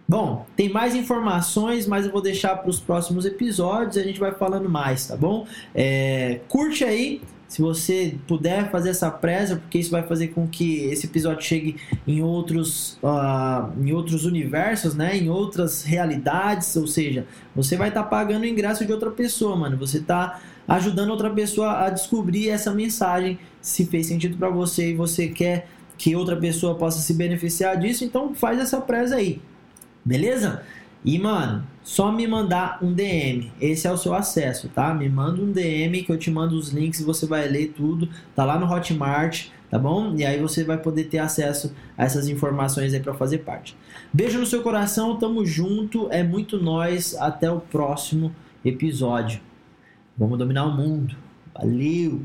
Bom, 0.06 0.44
tem 0.54 0.68
mais 0.68 0.94
informações, 0.94 1.86
mas 1.86 2.04
eu 2.04 2.12
vou 2.12 2.20
deixar 2.20 2.56
para 2.56 2.68
os 2.68 2.78
próximos 2.78 3.24
episódios. 3.24 3.96
A 3.96 4.02
gente 4.02 4.20
vai 4.20 4.32
falando 4.32 4.68
mais, 4.68 5.06
tá 5.06 5.16
bom? 5.16 5.46
É, 5.74 6.40
curte 6.48 6.84
aí, 6.84 7.22
se 7.52 7.60
você 7.60 8.16
puder 8.26 8.70
fazer 8.70 8.88
essa 8.88 9.10
presa, 9.10 9.56
porque 9.56 9.78
isso 9.78 9.90
vai 9.90 10.02
fazer 10.02 10.28
com 10.28 10.48
que 10.48 10.84
esse 10.84 11.04
episódio 11.04 11.44
chegue 11.44 11.76
em 12.06 12.22
outros, 12.22 12.98
uh, 13.02 13.70
em 13.78 13.92
outros 13.92 14.24
universos, 14.24 14.94
né? 14.94 15.18
Em 15.18 15.28
outras 15.28 15.82
realidades, 15.82 16.74
ou 16.76 16.86
seja, 16.86 17.26
você 17.54 17.76
vai 17.76 17.88
estar 17.88 18.04
tá 18.04 18.08
pagando 18.08 18.44
o 18.44 18.46
ingresso 18.46 18.86
de 18.86 18.92
outra 18.94 19.10
pessoa, 19.10 19.54
mano. 19.54 19.76
Você 19.76 19.98
está 19.98 20.40
ajudando 20.66 21.10
outra 21.10 21.28
pessoa 21.28 21.84
a 21.84 21.90
descobrir 21.90 22.48
essa 22.48 22.72
mensagem, 22.72 23.38
se 23.60 23.84
fez 23.84 24.06
sentido 24.06 24.38
para 24.38 24.48
você 24.48 24.92
e 24.92 24.94
você 24.94 25.28
quer 25.28 25.68
que 25.98 26.16
outra 26.16 26.36
pessoa 26.36 26.74
possa 26.76 27.00
se 27.00 27.12
beneficiar 27.12 27.76
disso, 27.76 28.02
então 28.02 28.34
faz 28.34 28.60
essa 28.60 28.80
presa 28.80 29.16
aí. 29.16 29.42
Beleza? 30.02 30.62
E, 31.04 31.18
mano, 31.18 31.66
só 31.82 32.12
me 32.12 32.26
mandar 32.26 32.78
um 32.82 32.92
DM. 32.92 33.52
Esse 33.60 33.86
é 33.86 33.92
o 33.92 33.96
seu 33.96 34.14
acesso, 34.14 34.68
tá? 34.68 34.94
Me 34.94 35.08
manda 35.08 35.42
um 35.42 35.50
DM 35.50 36.02
que 36.02 36.12
eu 36.12 36.18
te 36.18 36.30
mando 36.30 36.56
os 36.56 36.70
links 36.70 37.02
você 37.02 37.26
vai 37.26 37.48
ler 37.48 37.72
tudo. 37.76 38.08
Tá 38.34 38.44
lá 38.44 38.58
no 38.58 38.70
Hotmart, 38.70 39.48
tá 39.70 39.78
bom? 39.78 40.14
E 40.16 40.24
aí 40.24 40.40
você 40.40 40.62
vai 40.64 40.78
poder 40.78 41.04
ter 41.04 41.18
acesso 41.18 41.74
a 41.96 42.04
essas 42.04 42.28
informações 42.28 42.94
aí 42.94 43.00
para 43.00 43.14
fazer 43.14 43.38
parte. 43.38 43.76
Beijo 44.12 44.38
no 44.38 44.46
seu 44.46 44.62
coração, 44.62 45.18
tamo 45.18 45.44
junto, 45.44 46.08
é 46.10 46.22
muito 46.22 46.62
nós, 46.62 47.14
até 47.16 47.50
o 47.50 47.60
próximo 47.60 48.34
episódio. 48.64 49.40
Vamos 50.16 50.38
dominar 50.38 50.66
o 50.66 50.76
mundo. 50.76 51.16
Valeu! 51.54 52.22